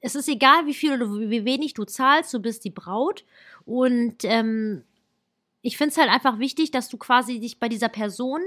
es 0.01 0.15
ist 0.15 0.27
egal, 0.27 0.65
wie 0.65 0.73
viel 0.73 0.91
oder 0.91 1.09
wie 1.29 1.45
wenig 1.45 1.73
du 1.75 1.85
zahlst, 1.85 2.33
du 2.33 2.39
bist 2.41 2.65
die 2.65 2.71
Braut 2.71 3.23
und 3.63 4.17
ähm, 4.25 4.83
ich 5.65 5.77
finde 5.77 5.91
es 5.93 5.97
halt 5.97 6.09
einfach 6.09 6.39
wichtig, 6.39 6.71
dass 6.71 6.89
du 6.89 6.97
quasi 6.97 7.39
dich 7.39 7.57
bei 7.57 7.69
dieser 7.69 7.87
Person 7.87 8.41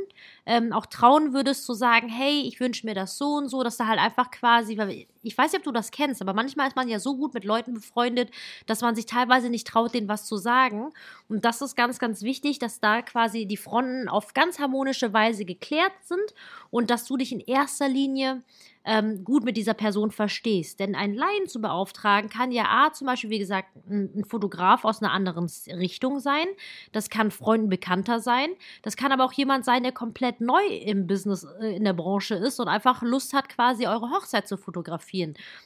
ähm, 0.44 0.72
auch 0.72 0.84
trauen 0.84 1.32
würdest 1.32 1.64
zu 1.64 1.72
sagen, 1.72 2.08
hey, 2.08 2.42
ich 2.42 2.60
wünsche 2.60 2.86
mir 2.86 2.94
das 2.94 3.16
so 3.16 3.36
und 3.36 3.48
so, 3.48 3.64
dass 3.64 3.78
da 3.78 3.86
halt 3.86 3.98
einfach 3.98 4.30
quasi, 4.30 4.76
weil 4.76 5.06
ich 5.26 5.36
weiß 5.36 5.52
nicht, 5.52 5.60
ob 5.60 5.64
du 5.64 5.72
das 5.72 5.90
kennst, 5.90 6.22
aber 6.22 6.32
manchmal 6.32 6.68
ist 6.68 6.76
man 6.76 6.88
ja 6.88 6.98
so 6.98 7.16
gut 7.16 7.34
mit 7.34 7.44
Leuten 7.44 7.74
befreundet, 7.74 8.30
dass 8.66 8.80
man 8.80 8.94
sich 8.94 9.06
teilweise 9.06 9.50
nicht 9.50 9.66
traut, 9.66 9.94
denen 9.94 10.08
was 10.08 10.24
zu 10.26 10.36
sagen. 10.36 10.90
Und 11.28 11.44
das 11.44 11.60
ist 11.60 11.76
ganz, 11.76 11.98
ganz 11.98 12.22
wichtig, 12.22 12.58
dass 12.58 12.80
da 12.80 13.02
quasi 13.02 13.46
die 13.46 13.56
Fronten 13.56 14.08
auf 14.08 14.34
ganz 14.34 14.58
harmonische 14.58 15.12
Weise 15.12 15.44
geklärt 15.44 15.92
sind 16.02 16.34
und 16.70 16.90
dass 16.90 17.04
du 17.04 17.16
dich 17.16 17.32
in 17.32 17.40
erster 17.40 17.88
Linie 17.88 18.42
ähm, 18.86 19.24
gut 19.24 19.44
mit 19.44 19.56
dieser 19.56 19.74
Person 19.74 20.12
verstehst. 20.12 20.78
Denn 20.78 20.94
ein 20.94 21.12
Laien 21.12 21.48
zu 21.48 21.60
beauftragen 21.60 22.30
kann 22.30 22.52
ja 22.52 22.66
A, 22.68 22.92
zum 22.92 23.08
Beispiel, 23.08 23.30
wie 23.30 23.40
gesagt, 23.40 23.68
ein, 23.90 24.10
ein 24.16 24.24
Fotograf 24.24 24.84
aus 24.84 25.02
einer 25.02 25.12
anderen 25.12 25.50
Richtung 25.68 26.20
sein. 26.20 26.46
Das 26.92 27.10
kann 27.10 27.32
Freunden 27.32 27.68
bekannter 27.68 28.20
sein. 28.20 28.50
Das 28.82 28.96
kann 28.96 29.10
aber 29.10 29.24
auch 29.24 29.32
jemand 29.32 29.64
sein, 29.64 29.82
der 29.82 29.92
komplett 29.92 30.40
neu 30.40 30.64
im 30.64 31.08
Business, 31.08 31.44
äh, 31.60 31.74
in 31.74 31.84
der 31.84 31.94
Branche 31.94 32.36
ist 32.36 32.60
und 32.60 32.68
einfach 32.68 33.02
Lust 33.02 33.32
hat, 33.32 33.48
quasi 33.48 33.86
eure 33.88 34.10
Hochzeit 34.10 34.46
zu 34.46 34.56
fotografieren. 34.56 35.15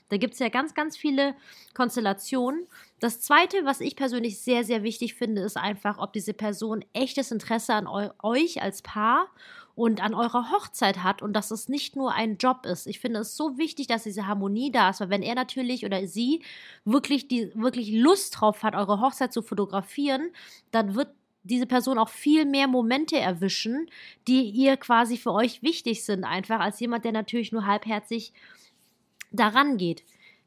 Da 0.09 0.17
gibt 0.17 0.35
es 0.35 0.41
ja 0.41 0.49
ganz, 0.49 0.75
ganz 0.75 0.97
viele 0.97 1.35
Konstellationen. 1.75 2.67
Das 2.99 3.21
Zweite, 3.21 3.65
was 3.65 3.81
ich 3.81 3.97
persönlich 3.97 4.41
sehr, 4.41 4.65
sehr 4.65 4.83
wichtig 4.83 5.15
finde, 5.15 5.43
ist 5.43 5.57
einfach, 5.57 5.99
ob 5.99 6.13
diese 6.13 6.35
Person 6.35 6.85
echtes 6.93 7.31
Interesse 7.31 7.75
an 7.75 7.87
eu 7.87 8.11
euch 8.23 8.63
als 8.63 8.83
Paar 8.83 9.29
und 9.75 10.03
an 10.03 10.15
eurer 10.15 10.51
Hochzeit 10.51 11.03
hat 11.03 11.23
und 11.23 11.33
dass 11.33 11.51
es 11.51 11.69
nicht 11.69 11.97
nur 11.97 12.13
ein 12.13 12.37
Job 12.37 12.67
ist. 12.67 12.87
Ich 12.87 13.01
finde 13.01 13.21
es 13.21 13.37
so 13.37 13.57
wichtig, 13.57 13.87
dass 13.87 14.03
diese 14.03 14.27
Harmonie 14.27 14.71
da 14.71 14.91
ist, 14.91 15.01
weil 15.01 15.11
wenn 15.11 15.23
er 15.23 15.35
natürlich 15.35 15.87
oder 15.87 16.07
sie 16.07 16.43
wirklich 16.85 17.29
die 17.29 17.51
wirklich 17.55 17.91
Lust 17.93 18.39
drauf 18.39 18.63
hat, 18.63 18.75
eure 18.75 19.01
Hochzeit 19.01 19.33
zu 19.33 19.43
fotografieren, 19.43 20.31
dann 20.71 20.95
wird 20.95 21.09
diese 21.43 21.67
Person 21.67 21.99
auch 21.99 22.11
viel 22.11 22.45
mehr 22.45 22.69
Momente 22.69 23.17
erwischen, 23.17 23.89
die 24.29 24.51
ihr 24.51 24.77
quasi 24.77 25.17
für 25.17 25.33
euch 25.33 25.63
wichtig 25.63 26.05
sind, 26.05 26.25
einfach 26.25 26.61
als 26.61 26.81
jemand, 26.81 27.05
der 27.05 27.13
natürlich 27.13 27.53
nur 27.53 27.67
halbherzig 27.67 28.33
daran 29.31 29.77
geht. 29.77 30.05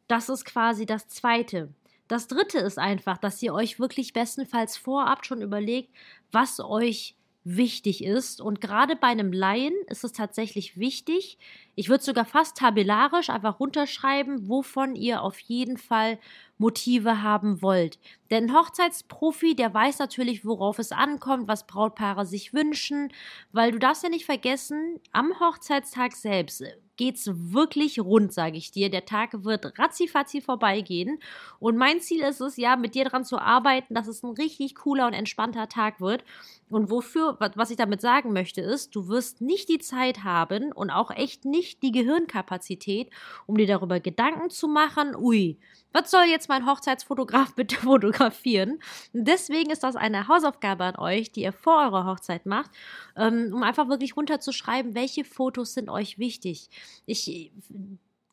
Das 0.08 0.30
ist 0.30 0.46
quasi 0.46 0.86
das 0.86 1.08
Zweite. 1.08 1.74
Das 2.08 2.28
Dritte 2.28 2.60
ist 2.60 2.78
einfach, 2.78 3.18
dass 3.18 3.42
ihr 3.42 3.54
euch 3.54 3.80
wirklich 3.80 4.14
bestenfalls 4.14 4.78
vorab 4.78 5.26
schon 5.26 5.42
überlegt, 5.42 5.90
was 6.32 6.60
euch 6.60 7.16
wichtig 7.44 8.04
ist. 8.04 8.42
Und 8.42 8.62
gerade 8.62 8.96
bei 8.96 9.08
einem 9.08 9.34
Laien 9.34 9.74
ist 9.88 10.04
es 10.04 10.12
tatsächlich 10.12 10.78
wichtig. 10.78 11.38
Ich 11.76 11.90
würde 11.90 12.04
sogar 12.04 12.26
fast 12.26 12.58
tabellarisch 12.58 13.30
einfach 13.30 13.60
runterschreiben, 13.60 14.48
wovon 14.48 14.96
ihr 14.96 15.22
auf 15.22 15.40
jeden 15.40 15.78
Fall 15.78 16.20
Motive 16.58 17.22
haben 17.22 17.62
wollt. 17.62 18.00
Denn 18.30 18.46
ein 18.46 18.56
Hochzeitsprofi, 18.56 19.56
der 19.56 19.74
weiß 19.74 20.00
natürlich, 20.00 20.46
worauf 20.46 20.80
es 20.80 20.92
ankommt, 20.92 21.48
was 21.48 21.68
Brautpaare 21.68 22.26
sich 22.26 22.54
wünschen, 22.54 23.12
weil 23.52 23.72
du 23.72 23.80
darfst 23.80 24.04
ja 24.04 24.10
nicht 24.10 24.26
vergessen, 24.26 25.00
am 25.12 25.40
Hochzeitstag 25.40 26.14
selbst 26.14 26.64
geht's 26.98 27.30
wirklich 27.34 28.00
rund, 28.00 28.34
sage 28.34 28.58
ich 28.58 28.72
dir. 28.72 28.90
Der 28.90 29.06
Tag 29.06 29.44
wird 29.44 29.78
ratzifatzi 29.80 30.42
vorbeigehen. 30.42 31.20
Und 31.60 31.78
mein 31.78 32.00
Ziel 32.00 32.22
ist 32.22 32.42
es 32.42 32.58
ja, 32.58 32.76
mit 32.76 32.96
dir 32.96 33.06
daran 33.06 33.26
zu 33.26 33.40
arbeiten, 33.40 33.96
dass 33.96 34.08
es 34.08 34.24
ein 34.24 34.32
richtig 34.32 34.76
cooler 34.76 35.08
und 35.08 35.14
entspannter 35.14 35.68
Tag 35.68 36.02
wird. 36.02 36.24
Und 36.70 36.90
wofür, 36.90 37.38
was 37.56 37.72
ich 37.72 37.78
damit 37.78 38.02
sagen 38.02 38.34
möchte, 38.34 38.62
ist, 38.62 38.96
du 38.96 39.08
wirst 39.08 39.42
nicht 39.42 39.70
die 39.70 39.80
Zeit 39.80 40.24
haben 40.24 40.72
und 40.72 40.90
auch 40.92 41.12
echt 41.12 41.46
nicht 41.46 41.84
die 41.84 41.92
Gehirnkapazität, 41.92 43.10
um 43.46 43.58
dir 43.58 43.68
darüber 43.68 44.00
Gedanken 44.00 44.50
zu 44.50 44.68
machen, 44.68 45.16
ui, 45.16 45.60
was 45.94 46.10
soll 46.10 46.26
jetzt 46.26 46.43
mein 46.50 46.66
Hochzeitsfotograf 46.66 47.54
bitte 47.56 47.76
fotografieren? 47.78 48.80
Deswegen 49.14 49.72
ist 49.72 49.84
das 49.84 49.96
eine 49.96 50.28
Hausaufgabe 50.28 50.84
an 50.84 50.96
euch, 50.98 51.32
die 51.32 51.42
ihr 51.42 51.54
vor 51.54 51.82
eurer 51.82 52.06
Hochzeit 52.06 52.46
macht, 52.46 52.72
ähm, 53.16 53.52
um 53.54 53.64
einfach 53.64 53.90
wirklich 53.90 54.16
runterzuschreiben, 54.16 54.96
welche 54.96 55.24
Fotos 55.24 55.74
sind 55.74 55.90
euch 55.90 56.20
wichtig. 56.20 56.70
Ich 57.06 57.52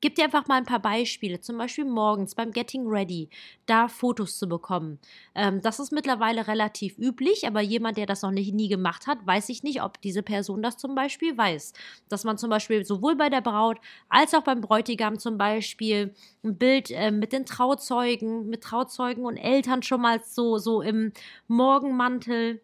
Gib 0.02 0.14
dir 0.14 0.25
einfach 0.25 0.47
mal 0.47 0.57
ein 0.57 0.64
paar 0.64 0.80
Beispiele, 0.80 1.40
zum 1.40 1.59
Beispiel 1.59 1.85
morgens 1.85 2.35
beim 2.35 2.52
Getting 2.52 2.87
Ready, 2.87 3.28
da 3.66 3.87
Fotos 3.88 4.38
zu 4.38 4.49
bekommen. 4.49 4.99
Ähm, 5.35 5.61
das 5.61 5.78
ist 5.78 5.92
mittlerweile 5.92 6.49
relativ 6.49 6.97
üblich, 6.97 7.47
aber 7.47 7.61
jemand, 7.61 7.99
der 7.99 8.07
das 8.07 8.23
noch 8.23 8.30
nicht, 8.30 8.54
nie 8.54 8.69
gemacht 8.69 9.07
hat, 9.07 9.19
weiß 9.26 9.50
ich 9.50 9.62
nicht, 9.62 9.83
ob 9.83 10.00
diese 10.00 10.23
Person 10.23 10.62
das 10.62 10.78
zum 10.78 10.95
Beispiel 10.95 11.37
weiß. 11.37 11.75
Dass 12.09 12.25
man 12.25 12.38
zum 12.38 12.49
Beispiel 12.49 12.85
sowohl 12.85 13.14
bei 13.14 13.28
der 13.28 13.42
Braut 13.42 13.78
als 14.09 14.33
auch 14.33 14.42
beim 14.42 14.62
Bräutigam 14.62 15.19
zum 15.19 15.37
Beispiel 15.37 16.14
ein 16.42 16.57
Bild 16.57 16.90
äh, 16.90 17.11
mit 17.11 17.33
den 17.35 17.45
Trauzeugen, 17.45 18.49
mit 18.49 18.62
Trauzeugen 18.62 19.26
und 19.26 19.37
Eltern 19.37 19.83
schon 19.83 20.00
mal 20.00 20.23
so, 20.25 20.57
so 20.57 20.80
im 20.80 21.12
Morgenmantel 21.47 22.62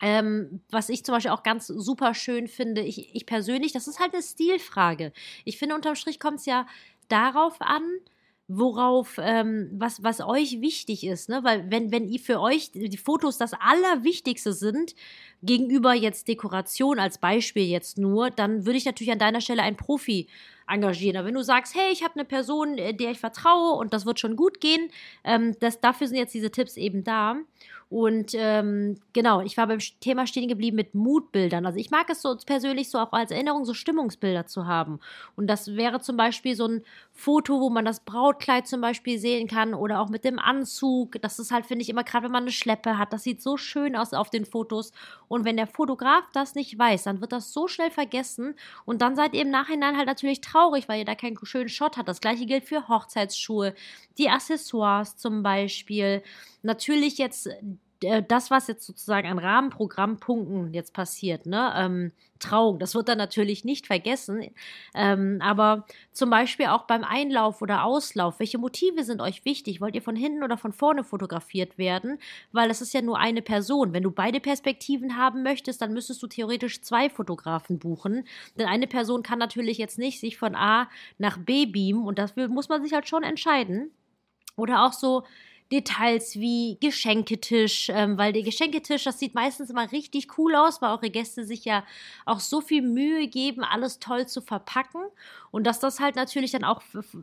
ähm, 0.00 0.60
was 0.70 0.88
ich 0.88 1.04
zum 1.04 1.14
Beispiel 1.14 1.30
auch 1.30 1.42
ganz 1.42 1.66
super 1.66 2.14
schön 2.14 2.48
finde, 2.48 2.82
ich, 2.82 3.14
ich 3.14 3.26
persönlich, 3.26 3.72
das 3.72 3.88
ist 3.88 4.00
halt 4.00 4.12
eine 4.12 4.22
Stilfrage. 4.22 5.12
Ich 5.44 5.58
finde, 5.58 5.74
unterm 5.74 5.94
Strich 5.94 6.20
kommt 6.20 6.40
es 6.40 6.46
ja 6.46 6.66
darauf 7.08 7.60
an, 7.60 7.82
worauf, 8.48 9.18
ähm, 9.20 9.70
was, 9.72 10.04
was 10.04 10.20
euch 10.20 10.60
wichtig 10.60 11.04
ist, 11.04 11.28
ne? 11.28 11.42
Weil 11.42 11.68
wenn, 11.70 11.90
wenn 11.90 12.08
ihr 12.08 12.20
für 12.20 12.40
euch 12.40 12.70
die 12.72 12.96
Fotos 12.96 13.38
das 13.38 13.52
Allerwichtigste 13.54 14.52
sind, 14.52 14.94
gegenüber 15.42 15.94
jetzt 15.94 16.28
Dekoration 16.28 17.00
als 17.00 17.18
Beispiel 17.18 17.64
jetzt 17.64 17.98
nur, 17.98 18.30
dann 18.30 18.64
würde 18.64 18.78
ich 18.78 18.84
natürlich 18.84 19.12
an 19.12 19.18
deiner 19.18 19.40
Stelle 19.40 19.62
einen 19.62 19.76
Profi 19.76 20.28
engagieren. 20.68 21.16
Aber 21.16 21.26
wenn 21.26 21.34
du 21.34 21.42
sagst, 21.42 21.74
hey, 21.74 21.92
ich 21.92 22.04
habe 22.04 22.14
eine 22.14 22.24
Person, 22.24 22.78
äh, 22.78 22.94
der 22.94 23.10
ich 23.10 23.18
vertraue 23.18 23.78
und 23.78 23.92
das 23.92 24.06
wird 24.06 24.20
schon 24.20 24.36
gut 24.36 24.60
gehen, 24.60 24.90
ähm, 25.24 25.56
das, 25.58 25.80
dafür 25.80 26.06
sind 26.06 26.18
jetzt 26.18 26.34
diese 26.34 26.52
Tipps 26.52 26.76
eben 26.76 27.02
da. 27.02 27.36
Und 27.88 28.32
ähm, 28.34 28.98
genau, 29.12 29.42
ich 29.42 29.56
war 29.56 29.68
beim 29.68 29.78
Thema 30.00 30.26
stehen 30.26 30.48
geblieben 30.48 30.74
mit 30.74 30.96
Mutbildern. 30.96 31.66
Also 31.66 31.78
ich 31.78 31.92
mag 31.92 32.10
es 32.10 32.20
so 32.20 32.36
persönlich 32.44 32.90
so 32.90 32.98
auch 32.98 33.12
als 33.12 33.30
Erinnerung, 33.30 33.64
so 33.64 33.74
Stimmungsbilder 33.74 34.46
zu 34.46 34.66
haben. 34.66 34.98
Und 35.36 35.46
das 35.46 35.76
wäre 35.76 36.00
zum 36.00 36.16
Beispiel 36.16 36.56
so 36.56 36.66
ein 36.66 36.82
Foto, 37.12 37.60
wo 37.60 37.70
man 37.70 37.84
das 37.84 38.00
Brautkleid 38.00 38.66
zum 38.66 38.80
Beispiel 38.80 39.20
sehen 39.20 39.46
kann 39.46 39.72
oder 39.72 40.00
auch 40.00 40.08
mit 40.08 40.24
dem 40.24 40.40
Anzug. 40.40 41.22
Das 41.22 41.38
ist 41.38 41.52
halt, 41.52 41.64
finde 41.64 41.82
ich, 41.82 41.88
immer 41.88 42.02
gerade, 42.02 42.24
wenn 42.24 42.32
man 42.32 42.42
eine 42.42 42.50
Schleppe 42.50 42.98
hat. 42.98 43.12
Das 43.12 43.22
sieht 43.22 43.40
so 43.40 43.56
schön 43.56 43.94
aus 43.94 44.12
auf 44.12 44.30
den 44.30 44.46
Fotos. 44.46 44.90
Und 45.28 45.44
wenn 45.44 45.56
der 45.56 45.68
Fotograf 45.68 46.24
das 46.32 46.56
nicht 46.56 46.76
weiß, 46.76 47.04
dann 47.04 47.20
wird 47.20 47.30
das 47.30 47.52
so 47.52 47.68
schnell 47.68 47.92
vergessen. 47.92 48.56
Und 48.84 49.00
dann 49.00 49.14
seid 49.14 49.32
ihr 49.32 49.42
im 49.42 49.50
Nachhinein 49.50 49.96
halt 49.96 50.08
natürlich 50.08 50.40
traurig, 50.40 50.88
weil 50.88 50.98
ihr 50.98 51.04
da 51.04 51.14
keinen 51.14 51.38
schönen 51.44 51.68
Shot 51.68 51.96
habt. 51.96 52.08
Das 52.08 52.20
gleiche 52.20 52.46
gilt 52.46 52.64
für 52.64 52.88
Hochzeitsschuhe, 52.88 53.74
die 54.18 54.28
Accessoires 54.28 55.16
zum 55.16 55.44
Beispiel. 55.44 56.24
Natürlich 56.66 57.16
jetzt 57.18 57.48
äh, 58.02 58.22
das, 58.22 58.50
was 58.50 58.66
jetzt 58.66 58.84
sozusagen 58.84 59.28
an 59.28 59.38
Rahmenprogrammpunkten 59.38 60.74
jetzt 60.74 60.92
passiert, 60.92 61.46
ne, 61.46 61.72
ähm, 61.76 62.12
Trauung, 62.38 62.78
das 62.78 62.94
wird 62.94 63.08
dann 63.08 63.16
natürlich 63.16 63.64
nicht 63.64 63.86
vergessen, 63.86 64.50
ähm, 64.94 65.38
aber 65.40 65.86
zum 66.12 66.28
Beispiel 66.28 66.66
auch 66.66 66.82
beim 66.82 67.04
Einlauf 67.04 67.62
oder 67.62 67.84
Auslauf, 67.84 68.38
welche 68.40 68.58
Motive 68.58 69.04
sind 69.04 69.22
euch 69.22 69.46
wichtig? 69.46 69.80
Wollt 69.80 69.94
ihr 69.94 70.02
von 70.02 70.16
hinten 70.16 70.42
oder 70.42 70.58
von 70.58 70.72
vorne 70.72 71.02
fotografiert 71.02 71.78
werden? 71.78 72.18
Weil 72.52 72.70
es 72.70 72.82
ist 72.82 72.92
ja 72.92 73.00
nur 73.00 73.18
eine 73.18 73.40
Person. 73.40 73.94
Wenn 73.94 74.02
du 74.02 74.10
beide 74.10 74.40
Perspektiven 74.40 75.16
haben 75.16 75.42
möchtest, 75.42 75.80
dann 75.80 75.94
müsstest 75.94 76.22
du 76.22 76.26
theoretisch 76.26 76.82
zwei 76.82 77.08
Fotografen 77.08 77.78
buchen, 77.78 78.26
denn 78.58 78.66
eine 78.66 78.86
Person 78.86 79.22
kann 79.22 79.38
natürlich 79.38 79.78
jetzt 79.78 79.98
nicht 79.98 80.20
sich 80.20 80.36
von 80.36 80.54
A 80.54 80.90
nach 81.16 81.38
B 81.38 81.64
beamen 81.64 82.04
und 82.04 82.18
dafür 82.18 82.48
muss 82.48 82.68
man 82.68 82.82
sich 82.82 82.92
halt 82.92 83.08
schon 83.08 83.22
entscheiden. 83.22 83.90
Oder 84.56 84.84
auch 84.84 84.92
so, 84.92 85.22
Details 85.72 86.36
wie 86.36 86.78
Geschenketisch, 86.80 87.88
ähm, 87.90 88.16
weil 88.18 88.32
der 88.32 88.42
Geschenketisch, 88.42 89.04
das 89.04 89.18
sieht 89.18 89.34
meistens 89.34 89.70
immer 89.70 89.90
richtig 89.90 90.38
cool 90.38 90.54
aus, 90.54 90.80
weil 90.80 90.90
eure 90.92 91.10
Gäste 91.10 91.44
sich 91.44 91.64
ja 91.64 91.84
auch 92.24 92.40
so 92.40 92.60
viel 92.60 92.82
Mühe 92.82 93.26
geben, 93.26 93.64
alles 93.64 93.98
toll 93.98 94.26
zu 94.26 94.40
verpacken. 94.40 95.02
Und 95.50 95.64
dass 95.66 95.80
das 95.80 95.98
halt 95.98 96.16
natürlich 96.16 96.52
dann 96.52 96.64
auch 96.64 96.82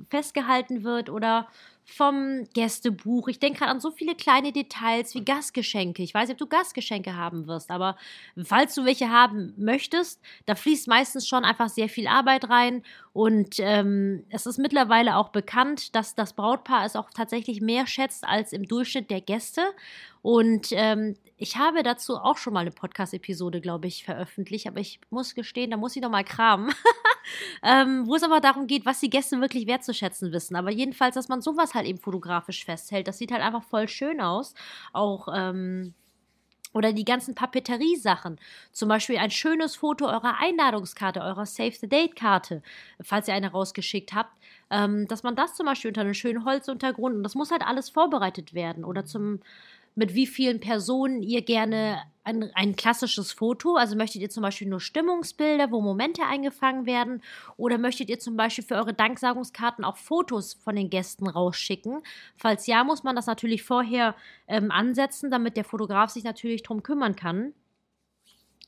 festgehalten 0.09 0.83
wird 0.83 1.09
oder 1.09 1.47
vom 1.85 2.47
Gästebuch. 2.53 3.27
Ich 3.27 3.39
denke 3.39 3.59
gerade 3.59 3.71
an 3.71 3.79
so 3.79 3.91
viele 3.91 4.15
kleine 4.15 4.51
Details 4.51 5.13
wie 5.15 5.25
Gastgeschenke. 5.25 6.01
Ich 6.01 6.13
weiß 6.13 6.27
nicht, 6.29 6.41
ob 6.41 6.49
du 6.49 6.55
Gastgeschenke 6.55 7.15
haben 7.15 7.47
wirst, 7.47 7.71
aber 7.71 7.97
falls 8.43 8.75
du 8.75 8.85
welche 8.85 9.09
haben 9.09 9.53
möchtest, 9.57 10.21
da 10.45 10.55
fließt 10.55 10.87
meistens 10.87 11.27
schon 11.27 11.43
einfach 11.43 11.69
sehr 11.69 11.89
viel 11.89 12.07
Arbeit 12.07 12.49
rein. 12.49 12.83
Und 13.11 13.55
ähm, 13.59 14.25
es 14.29 14.45
ist 14.45 14.57
mittlerweile 14.57 15.17
auch 15.17 15.29
bekannt, 15.29 15.95
dass 15.95 16.15
das 16.15 16.33
Brautpaar 16.33 16.85
es 16.85 16.95
auch 16.95 17.09
tatsächlich 17.11 17.61
mehr 17.61 17.85
schätzt 17.85 18.25
als 18.25 18.53
im 18.53 18.67
Durchschnitt 18.67 19.11
der 19.11 19.21
Gäste. 19.21 19.61
Und 20.24 20.70
ähm, 20.72 21.18
ich 21.36 21.58
habe 21.58 21.84
dazu 21.84 22.15
auch 22.15 22.38
schon 22.38 22.53
mal 22.53 22.62
eine 22.62 22.72
Podcast-Episode, 22.72 23.60
glaube 23.60 23.88
ich, 23.88 24.06
veröffentlicht, 24.06 24.68
aber 24.68 24.80
ich 24.80 25.01
muss 25.10 25.36
gestehen, 25.36 25.70
da 25.70 25.77
muss 25.77 25.98
ich 25.98 26.01
noch 26.01 26.10
mal 26.10 26.24
kramen. 26.24 26.74
ähm, 27.63 28.08
wo 28.08 28.15
es 28.15 28.24
aber 28.24 28.39
darum 28.39 28.65
geht, 28.65 28.86
was 28.86 29.01
die 29.01 29.10
Gäste 29.10 29.42
wirklich 29.42 29.68
wertzuschätzen 29.68 30.32
wissen. 30.32 30.56
Aber 30.56 30.72
jedenfalls, 30.72 31.15
dass 31.15 31.27
man 31.27 31.42
sowas 31.42 31.74
halt 31.74 31.86
eben 31.86 32.00
fotografisch 32.00 32.63
festhält, 32.63 33.10
das 33.10 33.18
sieht 33.18 33.34
halt 33.34 33.42
einfach 33.42 33.63
voll 33.63 33.89
schön 33.89 34.22
aus. 34.22 34.53
Auch, 34.94 35.27
ähm, 35.36 35.94
oder 36.72 36.94
die 36.94 37.03
ganzen 37.03 37.36
Papeterie-Sachen. 37.36 38.39
Zum 38.72 38.88
Beispiel 38.88 39.18
ein 39.18 39.30
schönes 39.30 39.75
Foto 39.75 40.06
eurer 40.06 40.39
Einladungskarte, 40.39 41.20
eurer 41.20 41.46
Save 41.46 41.74
the 41.74 41.89
Date-Karte, 41.89 42.63
falls 43.01 43.27
ihr 43.27 43.34
eine 43.34 43.51
rausgeschickt 43.51 44.13
habt. 44.13 44.32
Ähm, 44.70 45.06
dass 45.10 45.24
man 45.24 45.36
das 45.36 45.56
zum 45.56 45.65
Beispiel 45.65 45.89
unter 45.89 46.01
einem 46.01 46.13
schönen 46.13 46.46
Holzuntergrund, 46.46 47.18
und 47.18 47.24
das 47.24 47.36
muss 47.36 47.51
halt 47.51 47.62
alles 47.62 47.89
vorbereitet 47.89 48.53
werden. 48.53 48.86
Oder 48.86 49.03
zum 49.03 49.42
mit 49.95 50.13
wie 50.13 50.27
vielen 50.27 50.59
Personen 50.59 51.21
ihr 51.21 51.41
gerne 51.41 52.01
ein, 52.23 52.51
ein 52.53 52.75
klassisches 52.75 53.31
Foto, 53.31 53.75
also 53.75 53.95
möchtet 53.95 54.21
ihr 54.21 54.29
zum 54.29 54.43
Beispiel 54.43 54.67
nur 54.67 54.79
Stimmungsbilder, 54.79 55.71
wo 55.71 55.81
Momente 55.81 56.23
eingefangen 56.23 56.85
werden, 56.85 57.21
oder 57.57 57.77
möchtet 57.77 58.09
ihr 58.09 58.19
zum 58.19 58.38
Beispiel 58.38 58.63
für 58.63 58.75
eure 58.75 58.93
Danksagungskarten 58.93 59.83
auch 59.83 59.97
Fotos 59.97 60.53
von 60.53 60.75
den 60.75 60.89
Gästen 60.89 61.27
rausschicken? 61.27 62.01
Falls 62.35 62.65
ja, 62.65 62.83
muss 62.83 63.03
man 63.03 63.15
das 63.15 63.27
natürlich 63.27 63.63
vorher 63.63 64.15
ähm, 64.47 64.71
ansetzen, 64.71 65.31
damit 65.31 65.57
der 65.57 65.65
Fotograf 65.65 66.12
sich 66.12 66.23
natürlich 66.23 66.63
darum 66.63 66.81
kümmern 66.81 67.15
kann. 67.15 67.53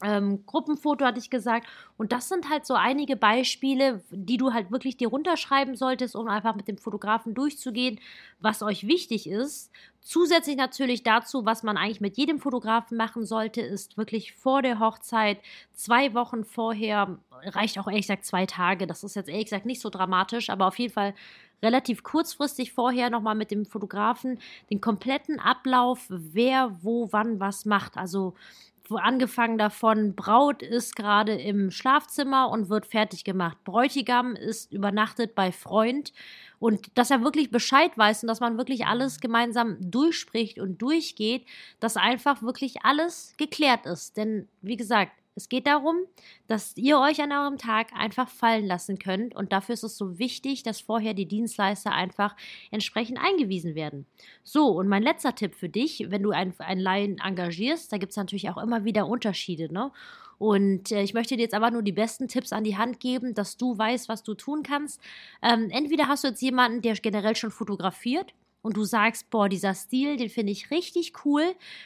Ähm, 0.03 0.45
Gruppenfoto 0.45 1.05
hatte 1.05 1.19
ich 1.19 1.29
gesagt. 1.29 1.67
Und 1.97 2.11
das 2.11 2.27
sind 2.27 2.49
halt 2.49 2.65
so 2.65 2.73
einige 2.73 3.15
Beispiele, 3.15 4.03
die 4.11 4.35
du 4.37 4.53
halt 4.53 4.69
wirklich 4.69 4.97
dir 4.97 5.07
runterschreiben 5.07 5.75
solltest, 5.75 6.15
um 6.15 6.27
einfach 6.27 6.55
mit 6.55 6.67
dem 6.67 6.77
Fotografen 6.77 7.33
durchzugehen, 7.33 7.99
was 8.39 8.61
euch 8.61 8.87
wichtig 8.87 9.27
ist. 9.27 9.71
Zusätzlich 10.01 10.57
natürlich 10.57 11.03
dazu, 11.03 11.45
was 11.45 11.63
man 11.63 11.77
eigentlich 11.77 12.01
mit 12.01 12.17
jedem 12.17 12.39
Fotografen 12.39 12.97
machen 12.97 13.25
sollte, 13.25 13.61
ist 13.61 13.97
wirklich 13.97 14.33
vor 14.33 14.61
der 14.61 14.79
Hochzeit, 14.79 15.39
zwei 15.73 16.13
Wochen 16.13 16.43
vorher, 16.43 17.17
reicht 17.31 17.79
auch 17.79 17.87
ehrlich 17.87 18.05
gesagt 18.05 18.25
zwei 18.25 18.45
Tage. 18.45 18.87
Das 18.87 19.03
ist 19.03 19.15
jetzt 19.15 19.29
ehrlich 19.29 19.45
gesagt 19.45 19.65
nicht 19.65 19.81
so 19.81 19.89
dramatisch, 19.89 20.49
aber 20.49 20.67
auf 20.67 20.77
jeden 20.77 20.93
Fall 20.93 21.15
relativ 21.63 22.03
kurzfristig 22.03 22.73
vorher 22.73 23.09
nochmal 23.09 23.35
mit 23.35 23.49
dem 23.49 23.65
Fotografen 23.65 24.39
den 24.69 24.81
kompletten 24.81 25.39
Ablauf, 25.39 26.05
wer, 26.09 26.77
wo, 26.83 27.11
wann 27.11 27.39
was 27.39 27.65
macht. 27.65 27.97
Also 27.97 28.35
angefangen 28.91 29.57
davon, 29.57 30.15
Braut 30.15 30.61
ist 30.61 30.95
gerade 30.95 31.33
im 31.33 31.71
Schlafzimmer 31.71 32.49
und 32.49 32.69
wird 32.69 32.85
fertig 32.85 33.23
gemacht. 33.23 33.57
Bräutigam 33.63 34.35
ist 34.35 34.71
übernachtet 34.71 35.35
bei 35.35 35.51
Freund. 35.51 36.13
Und 36.59 36.97
dass 36.97 37.11
er 37.11 37.23
wirklich 37.23 37.51
Bescheid 37.51 37.97
weiß 37.97 38.23
und 38.23 38.27
dass 38.27 38.39
man 38.39 38.57
wirklich 38.57 38.85
alles 38.85 39.19
gemeinsam 39.19 39.77
durchspricht 39.79 40.59
und 40.59 40.81
durchgeht, 40.81 41.45
dass 41.79 41.97
einfach 41.97 42.41
wirklich 42.41 42.83
alles 42.83 43.33
geklärt 43.37 43.85
ist. 43.85 44.17
Denn, 44.17 44.47
wie 44.61 44.77
gesagt, 44.77 45.11
es 45.35 45.49
geht 45.49 45.67
darum, 45.67 45.97
dass 46.47 46.75
ihr 46.77 46.97
euch 46.97 47.21
an 47.21 47.31
eurem 47.31 47.57
Tag 47.57 47.91
einfach 47.93 48.29
fallen 48.29 48.65
lassen 48.65 48.97
könnt 48.99 49.35
und 49.35 49.51
dafür 49.51 49.73
ist 49.73 49.83
es 49.83 49.97
so 49.97 50.17
wichtig, 50.17 50.63
dass 50.63 50.79
vorher 50.79 51.13
die 51.13 51.27
Dienstleister 51.27 51.91
einfach 51.91 52.35
entsprechend 52.71 53.19
eingewiesen 53.19 53.75
werden. 53.75 54.05
So, 54.43 54.69
und 54.69 54.87
mein 54.87 55.03
letzter 55.03 55.35
Tipp 55.35 55.55
für 55.55 55.69
dich, 55.69 56.05
wenn 56.09 56.23
du 56.23 56.31
einen, 56.31 56.53
Laien 56.79 57.19
engagierst, 57.19 57.91
da 57.91 57.97
gibt 57.97 58.11
es 58.11 58.17
natürlich 58.17 58.49
auch 58.49 58.57
immer 58.57 58.85
wieder 58.85 59.07
Unterschiede, 59.07 59.71
ne? 59.71 59.91
Und 60.37 60.91
äh, 60.91 61.01
ich 61.01 61.13
möchte 61.13 61.37
dir 61.37 61.43
jetzt 61.43 61.53
aber 61.53 61.71
nur 61.71 61.81
die 61.81 61.93
besten 61.93 62.27
Tipps 62.27 62.51
an 62.51 62.65
die 62.65 62.77
Hand 62.77 62.99
geben, 62.99 63.33
dass 63.33 63.55
du 63.55 63.77
weißt, 63.77 64.09
was 64.09 64.21
du 64.23 64.33
tun 64.33 64.63
kannst. 64.63 64.99
Ähm, 65.41 65.69
entweder 65.69 66.07
hast 66.07 66.23
du 66.23 66.27
jetzt 66.27 66.41
jemanden, 66.41 66.81
der 66.81 66.95
generell 66.95 67.37
schon 67.37 67.51
fotografiert 67.51 68.33
und 68.65 68.75
du 68.77 68.83
sagst, 68.83 69.29
boah, 69.29 69.47
dieser 69.47 69.75
Stil, 69.75 70.17
den 70.17 70.31
finde 70.31 70.51
ich 70.51 70.71
richtig 70.71 71.13
cool. 71.23 71.43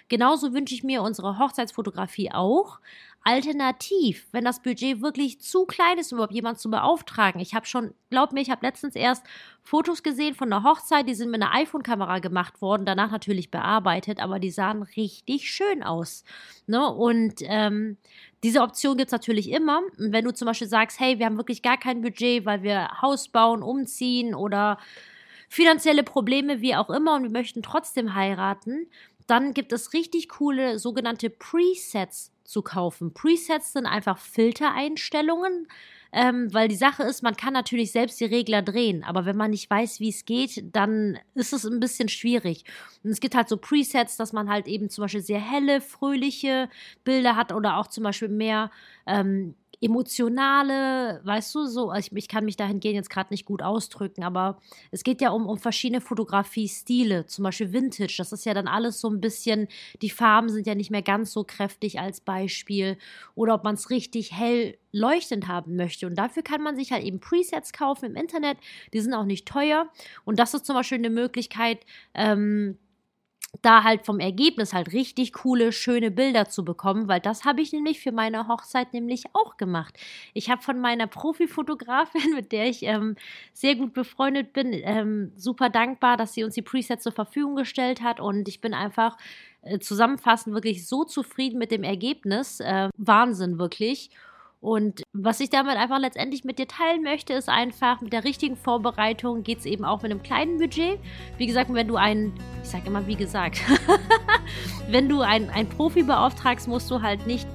Genauso 0.07 0.53
wünsche 0.53 0.73
ich 0.73 0.81
mir 0.81 1.01
unsere 1.01 1.37
Hochzeitsfotografie 1.37 2.31
auch. 2.31 2.79
Alternativ, 3.23 4.27
wenn 4.31 4.45
das 4.45 4.61
Budget 4.61 5.01
wirklich 5.01 5.41
zu 5.41 5.65
klein 5.65 5.97
ist, 5.97 6.11
um 6.11 6.17
überhaupt 6.17 6.33
jemanden 6.33 6.59
zu 6.59 6.69
beauftragen. 6.69 7.41
Ich 7.41 7.53
habe 7.53 7.65
schon, 7.65 7.93
glaub 8.09 8.31
mir, 8.31 8.41
ich 8.41 8.49
habe 8.49 8.65
letztens 8.65 8.95
erst 8.95 9.25
Fotos 9.61 10.03
gesehen 10.03 10.35
von 10.35 10.51
einer 10.51 10.63
Hochzeit, 10.63 11.07
die 11.07 11.13
sind 11.13 11.29
mit 11.29 11.41
einer 11.41 11.53
iPhone-Kamera 11.53 12.19
gemacht 12.19 12.61
worden, 12.61 12.85
danach 12.85 13.11
natürlich 13.11 13.51
bearbeitet, 13.51 14.19
aber 14.19 14.39
die 14.39 14.51
sahen 14.51 14.83
richtig 14.83 15.51
schön 15.51 15.83
aus. 15.83 16.23
Ne? 16.65 16.87
Und 16.87 17.41
ähm, 17.41 17.97
diese 18.43 18.61
Option 18.61 18.97
gibt 18.97 19.09
es 19.09 19.13
natürlich 19.13 19.51
immer. 19.51 19.81
Und 19.97 20.13
wenn 20.13 20.25
du 20.25 20.33
zum 20.33 20.45
Beispiel 20.45 20.67
sagst, 20.67 20.99
hey, 20.99 21.19
wir 21.19 21.25
haben 21.25 21.37
wirklich 21.37 21.61
gar 21.61 21.77
kein 21.77 22.01
Budget, 22.01 22.45
weil 22.45 22.63
wir 22.63 23.01
Haus 23.01 23.27
bauen, 23.27 23.61
umziehen 23.61 24.33
oder 24.33 24.79
finanzielle 25.49 26.03
Probleme, 26.03 26.61
wie 26.61 26.75
auch 26.75 26.89
immer, 26.89 27.15
und 27.15 27.23
wir 27.23 27.31
möchten 27.31 27.63
trotzdem 27.63 28.15
heiraten, 28.15 28.87
dann 29.27 29.53
gibt 29.53 29.73
es 29.73 29.93
richtig 29.93 30.29
coole 30.29 30.79
sogenannte 30.79 31.29
Presets 31.29 32.31
zu 32.49 32.61
kaufen. 32.63 33.13
Presets 33.13 33.73
sind 33.73 33.85
einfach 33.85 34.17
Filtereinstellungen, 34.17 35.67
ähm, 36.11 36.51
weil 36.51 36.67
die 36.67 36.75
Sache 36.75 37.03
ist, 37.03 37.21
man 37.21 37.35
kann 37.35 37.53
natürlich 37.53 37.91
selbst 37.91 38.19
die 38.19 38.25
Regler 38.25 38.63
drehen, 38.63 39.03
aber 39.03 39.25
wenn 39.25 39.37
man 39.37 39.51
nicht 39.51 39.69
weiß, 39.69 39.99
wie 39.99 40.09
es 40.09 40.25
geht, 40.25 40.63
dann 40.75 41.19
ist 41.35 41.53
es 41.53 41.65
ein 41.65 41.79
bisschen 41.79 42.09
schwierig. 42.09 42.63
Und 43.03 43.11
es 43.11 43.19
gibt 43.19 43.35
halt 43.35 43.47
so 43.47 43.57
Presets, 43.57 44.17
dass 44.17 44.33
man 44.33 44.49
halt 44.49 44.67
eben 44.67 44.89
zum 44.89 45.03
Beispiel 45.03 45.21
sehr 45.21 45.39
helle, 45.39 45.79
fröhliche 45.81 46.69
Bilder 47.03 47.35
hat 47.35 47.51
oder 47.51 47.77
auch 47.77 47.87
zum 47.87 48.03
Beispiel 48.03 48.29
mehr 48.29 48.71
ähm, 49.05 49.53
emotionale, 49.81 51.21
weißt 51.23 51.55
du, 51.55 51.65
so, 51.65 51.93
ich, 51.93 52.11
ich 52.11 52.27
kann 52.27 52.45
mich 52.45 52.57
dahingehend 52.57 52.95
jetzt 52.95 53.09
gerade 53.09 53.33
nicht 53.33 53.45
gut 53.45 53.61
ausdrücken, 53.61 54.23
aber 54.23 54.59
es 54.91 55.03
geht 55.03 55.21
ja 55.21 55.29
um, 55.29 55.47
um 55.47 55.57
verschiedene 55.57 56.01
Fotografie-Stile, 56.01 57.25
zum 57.27 57.43
Beispiel 57.43 57.71
Vintage, 57.71 58.15
das 58.17 58.33
ist 58.33 58.45
ja 58.45 58.53
dann 58.53 58.67
alles 58.67 58.99
so 58.99 59.09
ein 59.09 59.21
bisschen, 59.21 59.67
die 60.01 60.09
Farben 60.09 60.49
sind 60.49 60.67
ja 60.67 60.75
nicht 60.75 60.91
mehr 60.91 61.01
ganz 61.01 61.31
so 61.31 61.45
kräftig 61.45 61.99
als 61.99 62.19
Beispiel 62.19 62.97
oder 63.35 63.53
ob 63.53 63.63
man 63.63 63.75
es 63.75 63.89
richtig 63.89 64.33
hell 64.33 64.77
leuchtend 64.91 65.47
haben 65.47 65.75
möchte. 65.75 66.07
Und 66.07 66.15
dafür 66.15 66.43
kann 66.43 66.61
man 66.61 66.75
sich 66.75 66.91
halt 66.91 67.03
eben 67.03 67.19
Presets 67.19 67.71
kaufen 67.71 68.05
im 68.05 68.15
Internet, 68.15 68.57
die 68.93 68.99
sind 68.99 69.13
auch 69.13 69.25
nicht 69.25 69.47
teuer 69.47 69.89
und 70.25 70.39
das 70.39 70.53
ist 70.53 70.65
zum 70.65 70.75
Beispiel 70.75 70.97
eine 70.97 71.09
Möglichkeit, 71.09 71.85
ähm, 72.13 72.77
da 73.61 73.83
halt 73.83 74.05
vom 74.05 74.19
Ergebnis 74.19 74.73
halt 74.73 74.93
richtig 74.93 75.33
coole, 75.33 75.71
schöne 75.71 76.11
Bilder 76.11 76.49
zu 76.49 76.63
bekommen, 76.63 77.07
weil 77.07 77.19
das 77.19 77.45
habe 77.45 77.61
ich 77.61 77.73
nämlich 77.73 77.99
für 77.99 78.11
meine 78.11 78.47
Hochzeit 78.47 78.93
nämlich 78.93 79.25
auch 79.33 79.57
gemacht. 79.57 79.97
Ich 80.33 80.49
habe 80.49 80.61
von 80.61 80.79
meiner 80.79 81.07
Profifotografin, 81.07 82.31
mit 82.35 82.51
der 82.51 82.67
ich 82.67 82.83
ähm, 82.83 83.15
sehr 83.53 83.75
gut 83.75 83.93
befreundet 83.93 84.53
bin, 84.53 84.71
ähm, 84.73 85.31
super 85.35 85.69
dankbar, 85.69 86.17
dass 86.17 86.33
sie 86.33 86.43
uns 86.43 86.55
die 86.55 86.61
Presets 86.61 87.03
zur 87.03 87.11
Verfügung 87.11 87.55
gestellt 87.55 88.01
hat 88.01 88.19
und 88.19 88.47
ich 88.47 88.61
bin 88.61 88.73
einfach 88.73 89.17
äh, 89.61 89.79
zusammenfassend 89.79 90.53
wirklich 90.53 90.87
so 90.87 91.03
zufrieden 91.03 91.57
mit 91.57 91.71
dem 91.71 91.83
Ergebnis. 91.83 92.59
Äh, 92.59 92.89
Wahnsinn, 92.97 93.59
wirklich. 93.59 94.09
Und 94.61 95.03
was 95.13 95.39
ich 95.39 95.49
damit 95.49 95.77
einfach 95.77 95.99
letztendlich 95.99 96.43
mit 96.43 96.59
dir 96.59 96.67
teilen 96.67 97.01
möchte, 97.01 97.33
ist 97.33 97.47
einfach, 97.47 98.01
mit 98.01 98.11
der 98.11 98.25
richtigen 98.25 98.57
Vorbereitung 98.57 99.43
geht 99.43 99.59
es 99.59 99.65
eben 99.65 99.85
auch 99.85 100.01
mit 100.01 100.11
einem 100.11 100.21
kleinen 100.21 100.57
Budget. 100.57 100.99
Wie 101.37 101.47
gesagt, 101.47 101.73
wenn 101.73 101.87
du 101.87 101.95
einen, 101.95 102.33
ich 102.61 102.69
sage 102.69 102.87
immer 102.87 103.07
wie 103.07 103.15
gesagt, 103.15 103.61
wenn 104.89 105.07
du 105.07 105.21
einen, 105.21 105.69
Profi 105.69 106.03
beauftragst, 106.03 106.67
musst 106.67 106.91
du 106.91 107.01
halt 107.01 107.25
nicht 107.25 107.47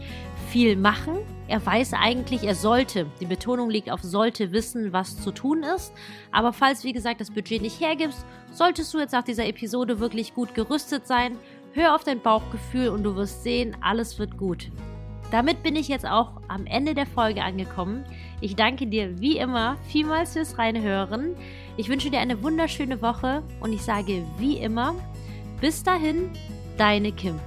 viel 0.48 0.76
machen. 0.76 1.18
Er 1.46 1.64
weiß 1.64 1.92
eigentlich, 1.92 2.42
er 2.42 2.54
sollte, 2.54 3.06
die 3.20 3.26
Betonung 3.26 3.68
liegt 3.68 3.90
auf 3.90 4.00
sollte 4.00 4.52
wissen, 4.52 4.94
was 4.94 5.20
zu 5.20 5.30
tun 5.30 5.62
ist. 5.62 5.92
Aber 6.32 6.54
falls, 6.54 6.84
wie 6.84 6.94
gesagt, 6.94 7.20
das 7.20 7.30
Budget 7.30 7.60
nicht 7.60 7.80
hergibst, 7.80 8.24
solltest 8.50 8.94
du 8.94 8.98
jetzt 8.98 9.12
nach 9.12 9.24
dieser 9.24 9.46
Episode 9.46 10.00
wirklich 10.00 10.34
gut 10.34 10.54
gerüstet 10.54 11.06
sein. 11.06 11.36
Hör 11.72 11.94
auf 11.94 12.04
dein 12.04 12.22
Bauchgefühl 12.22 12.88
und 12.88 13.02
du 13.02 13.14
wirst 13.14 13.42
sehen, 13.42 13.76
alles 13.82 14.18
wird 14.18 14.38
gut. 14.38 14.70
Damit 15.34 15.64
bin 15.64 15.74
ich 15.74 15.88
jetzt 15.88 16.06
auch 16.06 16.30
am 16.46 16.64
Ende 16.64 16.94
der 16.94 17.06
Folge 17.06 17.42
angekommen. 17.42 18.04
Ich 18.40 18.54
danke 18.54 18.86
dir 18.86 19.20
wie 19.20 19.36
immer 19.36 19.76
vielmals 19.88 20.34
fürs 20.34 20.58
Reinhören. 20.58 21.34
Ich 21.76 21.88
wünsche 21.88 22.08
dir 22.08 22.20
eine 22.20 22.40
wunderschöne 22.44 23.02
Woche 23.02 23.42
und 23.58 23.72
ich 23.72 23.82
sage 23.82 24.24
wie 24.38 24.58
immer, 24.58 24.94
bis 25.60 25.82
dahin, 25.82 26.30
deine 26.78 27.10
Kim. 27.10 27.40